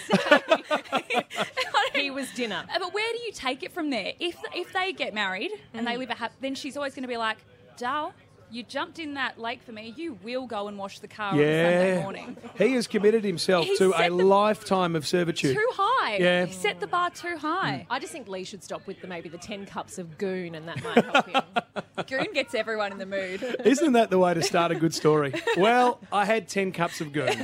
[1.93, 2.65] say he was dinner.
[2.73, 4.11] Uh, But where do you take it from there?
[4.19, 5.91] If if they get married and Mm.
[5.91, 7.37] they live a happy, then she's always going to be like,
[7.77, 8.13] Dal,
[8.49, 9.93] you jumped in that lake for me.
[9.95, 12.01] You will go and wash the car on Sunday Yeah.
[12.03, 12.37] morning.
[12.57, 15.55] He has committed himself He to a lifetime of servitude.
[15.55, 16.17] Too high.
[16.17, 16.45] Yeah.
[16.45, 17.85] He set the bar too high.
[17.89, 17.93] Mm.
[17.93, 20.67] I just think Lee should stop with the maybe the ten cups of goon, and
[20.67, 21.41] that might help him.
[22.07, 23.43] Goon gets everyone in the mood.
[23.65, 25.33] Isn't that the way to start a good story?
[25.57, 27.27] Well, I had 10 cups of goon.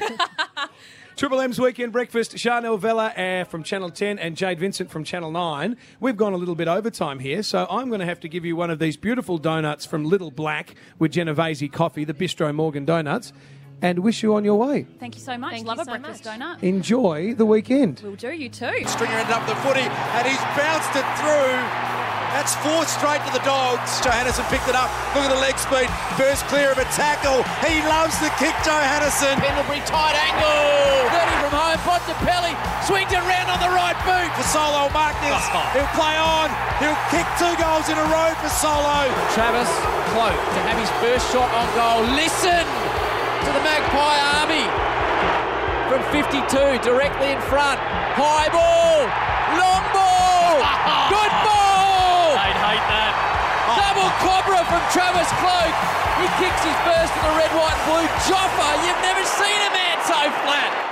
[1.15, 5.29] Triple M's Weekend Breakfast, Sharnelle Vella uh, from Channel 10 and Jayde Vincent from Channel
[5.29, 5.77] 9.
[5.99, 8.55] We've gone a little bit overtime here, so I'm going to have to give you
[8.55, 13.31] one of these beautiful donuts from Little Black with Genovese coffee, the Bistro Morgan donuts,
[13.81, 14.87] and wish you on your way.
[14.99, 15.51] Thank you so much.
[15.53, 16.63] Thank Love you a so breakfast donut.
[16.63, 18.01] Enjoy the weekend.
[18.03, 18.83] We'll do you too.
[18.87, 22.02] Stringer ended up the footy and he's bounced it through.
[22.33, 24.01] That's fourth straight to the dogs.
[24.01, 24.89] Johannisen picked it up.
[25.13, 25.85] Look at the leg speed.
[26.17, 27.45] First clear of a tackle.
[27.61, 29.37] He loves the kick, Johannisen.
[29.37, 31.13] Pendlebury tight angle.
[31.13, 31.79] 30 from home.
[31.85, 32.57] Bontempelli
[32.89, 34.33] swings it round on the right boot.
[34.33, 35.45] Fasolo Marcus.
[35.53, 35.61] Oh.
[35.77, 36.49] He'll play on.
[36.81, 39.05] He'll kick two goals in a row Fasolo.
[39.37, 39.69] Travis
[40.09, 42.01] Cloke to have his first shot on goal.
[42.17, 42.65] Listen
[43.45, 44.65] to the Magpie Army
[45.85, 47.77] from 52, directly in front.
[48.17, 49.05] High ball,
[49.53, 50.57] long ball,
[51.13, 51.72] good ball.
[52.73, 53.43] I'd hate that.
[53.77, 55.77] Double cobra from Travis Cloke.
[56.17, 58.07] He kicks his first in the red, white, blue.
[58.25, 60.89] Joffa, you've never seen a man so flat.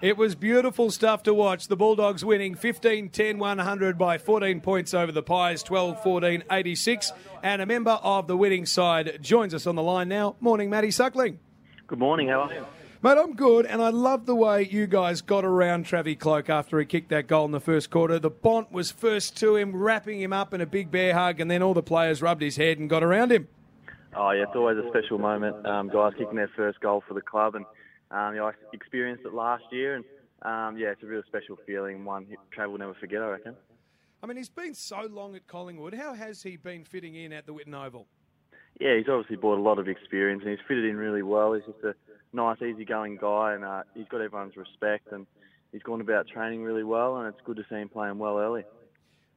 [0.00, 1.68] It was beautiful stuff to watch.
[1.68, 7.12] The Bulldogs winning 15 10 100 by 14 points over the Pies, 12 14 86.
[7.42, 10.36] And a member of the winning side joins us on the line now.
[10.40, 11.40] Morning, Matty Suckling.
[11.86, 12.64] Good morning, how are you?
[13.04, 16.78] Mate, I'm good, and I love the way you guys got around Travie Cloke after
[16.80, 18.18] he kicked that goal in the first quarter.
[18.18, 21.50] The Bont was first to him, wrapping him up in a big bear hug, and
[21.50, 23.46] then all the players rubbed his head and got around him.
[24.16, 25.66] Oh yeah, it's always a special moment.
[25.66, 27.66] Um, guys kicking their first goal for the club, and
[28.10, 30.04] um, know, I experienced it last year, and
[30.40, 32.06] um, yeah, it's a real special feeling.
[32.06, 32.26] One
[32.56, 33.54] Trav will never forget, I reckon.
[34.22, 35.92] I mean, he's been so long at Collingwood.
[35.92, 38.06] How has he been fitting in at the Whitten Oval?
[38.80, 41.52] Yeah, he's obviously brought a lot of experience, and he's fitted in really well.
[41.52, 41.94] He's just a
[42.32, 45.26] nice, easygoing guy, and uh, he's got everyone's respect, and
[45.72, 48.64] he's gone about training really well, and it's good to see him playing well early.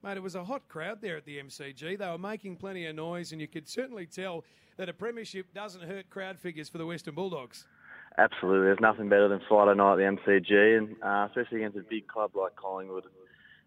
[0.03, 1.97] Mate, it was a hot crowd there at the MCG.
[1.97, 4.43] They were making plenty of noise, and you could certainly tell
[4.77, 7.65] that a premiership doesn't hurt crowd figures for the Western Bulldogs.
[8.17, 11.83] Absolutely, there's nothing better than Friday night at the MCG, and uh, especially against a
[11.87, 13.03] big club like Collingwood.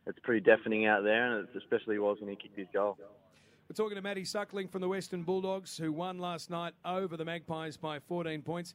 [0.07, 2.97] It's pretty deafening out there, and it especially was when he kicked his goal.
[3.71, 7.25] We're talking to Matty Suckling from the Western Bulldogs, who won last night over the
[7.25, 8.75] Magpies by 14 points.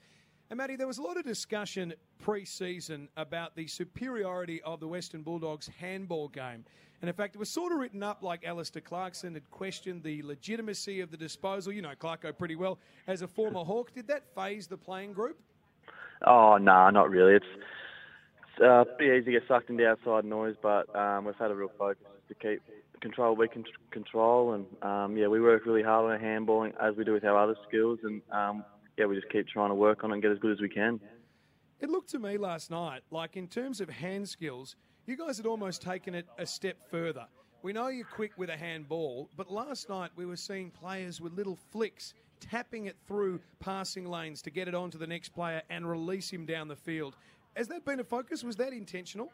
[0.49, 5.21] And Matty, there was a lot of discussion pre-season about the superiority of the Western
[5.21, 6.63] Bulldogs handball game.
[7.01, 10.23] And in fact, it was sort of written up like Alastair Clarkson had questioned the
[10.23, 11.73] legitimacy of the disposal.
[11.73, 13.93] You know Clarko pretty well as a former Hawk.
[13.93, 15.37] Did that phase the playing group?
[16.25, 17.33] Oh, no, not really.
[17.33, 17.45] It's,
[18.53, 21.55] it's uh, pretty easy to get sucked into outside noise, but um, we've had a
[21.55, 22.61] real focus to keep
[23.01, 26.95] control we can control, and um, yeah, we work really hard on our handballing as
[26.95, 28.63] we do with our other skills, and um,
[28.97, 30.69] yeah, we just keep trying to work on it and get as good as we
[30.69, 30.99] can.
[31.79, 34.75] It looked to me last night like in terms of hand skills,
[35.05, 37.25] you guys had almost taken it a step further.
[37.61, 41.33] We know you're quick with a handball, but last night we were seeing players with
[41.33, 45.89] little flicks tapping it through passing lanes to get it onto the next player and
[45.89, 47.15] release him down the field.
[47.55, 48.43] Has that been a focus?
[48.43, 49.31] Was that intentional?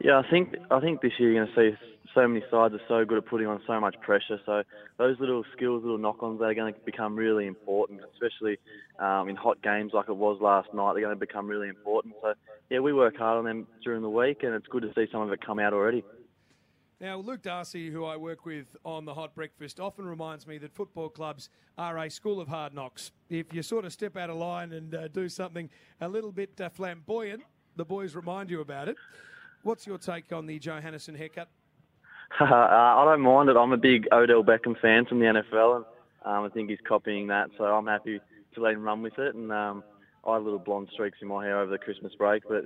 [0.00, 2.80] Yeah, I think I think this year you're going to see so many sides are
[2.88, 4.38] so good at putting on so much pressure.
[4.44, 4.62] So
[4.98, 8.58] those little skills, little knock-ons, they're going to become really important, especially
[8.98, 10.94] um, in hot games like it was last night.
[10.94, 12.14] They're going to become really important.
[12.22, 12.34] So
[12.68, 15.22] yeah, we work hard on them during the week, and it's good to see some
[15.22, 16.04] of it come out already.
[17.00, 20.74] Now, Luke Darcy, who I work with on the Hot Breakfast, often reminds me that
[20.74, 23.10] football clubs are a school of hard knocks.
[23.30, 25.70] If you sort of step out of line and uh, do something
[26.02, 27.42] a little bit uh, flamboyant,
[27.76, 28.96] the boys remind you about it.
[29.62, 31.48] What's your take on the Johannisen haircut?
[32.40, 33.56] uh, I don't mind it.
[33.56, 35.84] I'm a big Odell Beckham fan from the NFL, and
[36.24, 37.50] um, I think he's copying that.
[37.58, 38.20] So I'm happy
[38.54, 39.34] to let him run with it.
[39.34, 39.82] And um,
[40.26, 42.64] I had little blonde streaks in my hair over the Christmas break, but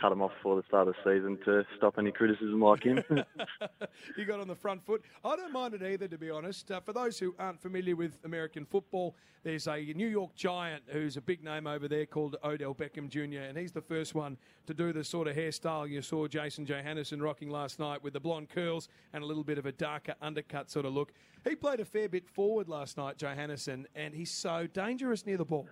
[0.00, 3.02] cut him off before the start of the season to stop any criticism like him.
[4.16, 5.02] you got on the front foot.
[5.24, 6.70] I don't mind it either, to be honest.
[6.70, 11.16] Uh, for those who aren't familiar with American football, there's a New York Giant who's
[11.16, 14.36] a big name over there called Odell Beckham Jr., and he's the first one
[14.66, 18.20] to do the sort of hairstyle you saw Jason Johannisen rocking last night with the
[18.20, 21.12] blonde curls and a little bit of a darker undercut sort of look.
[21.48, 25.44] He played a fair bit forward last night, Johannisen, and he's so dangerous near the
[25.44, 25.68] ball.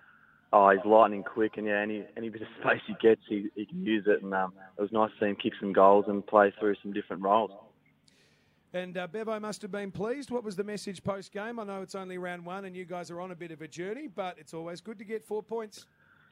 [0.57, 3.65] Oh, he's lightning quick, and yeah, any any bit of space he gets, he, he
[3.65, 4.23] can use it.
[4.23, 6.93] And um, it was nice to see him kick some goals and play through some
[6.93, 7.51] different roles.
[8.71, 10.31] And uh, Bevo must have been pleased.
[10.31, 11.59] What was the message post game?
[11.59, 13.67] I know it's only round one, and you guys are on a bit of a
[13.67, 15.87] journey, but it's always good to get four points.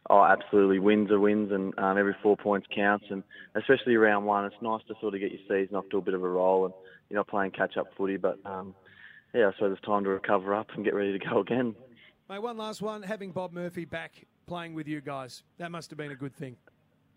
[0.10, 0.80] Oh, absolutely.
[0.80, 3.06] Wins are wins, and um, every four points counts.
[3.10, 3.24] And
[3.56, 6.14] especially round one, it's nice to sort of get your season off to a bit
[6.14, 6.74] of a roll, and
[7.10, 8.16] you're not playing catch-up footy.
[8.16, 8.74] But um,
[9.34, 11.76] yeah, so it's time to recover up and get ready to go again.
[12.34, 13.04] Mate, one last one.
[13.04, 16.58] Having Bob Murphy back playing with you guys, that must have been a good thing.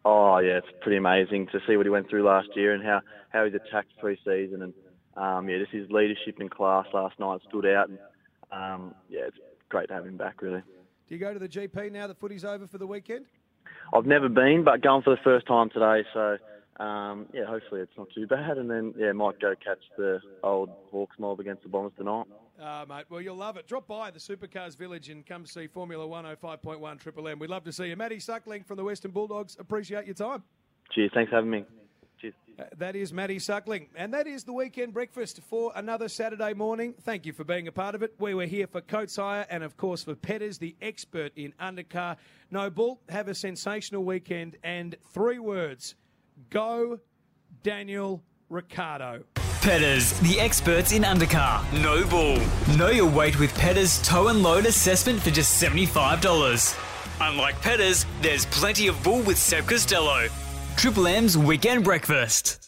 [0.05, 3.01] Oh yeah, it's pretty amazing to see what he went through last year and how,
[3.31, 4.75] how he's attacked pre-season and
[5.17, 7.99] um, yeah, just his leadership in class last night stood out and
[8.53, 9.39] um, yeah, it's
[9.71, 10.61] great to have him back really.
[11.09, 13.25] Do you go to the GP now that footy's over for the weekend?
[13.95, 16.37] I've never been, but going for the first time today, so
[16.79, 20.69] um, yeah, hopefully it's not too bad, and then yeah, might go catch the old
[20.91, 22.27] Hawks mob against the Bombers tonight.
[22.61, 23.67] Uh, mate, well, you'll love it.
[23.67, 27.39] Drop by the Supercars Village and come see Formula 105.1 Triple M.
[27.39, 27.97] We'd love to see you.
[27.97, 30.43] Matty Suckling from the Western Bulldogs, appreciate your time.
[30.93, 31.65] Cheers, thanks for having me.
[32.21, 32.35] Cheers.
[32.59, 33.89] Uh, that is Matty Suckling.
[33.95, 36.95] And that is the weekend breakfast for another Saturday morning.
[37.03, 38.15] Thank you for being a part of it.
[38.19, 42.17] We were here for Coates Hire and, of course, for Pedders, the expert in undercar.
[42.51, 44.57] No bull, have a sensational weekend.
[44.65, 45.95] And three words
[46.49, 47.01] go,
[47.63, 49.25] Daniel Ricciardo.
[49.67, 51.61] Pedders, the experts in undercar.
[51.83, 52.39] No bull.
[52.77, 56.79] Know your weight with Pedders tow and load assessment for just $75.
[57.21, 60.29] Unlike Pedders, there's plenty of bull with Seb Costello.
[60.77, 62.66] Triple M's Weekend Breakfast.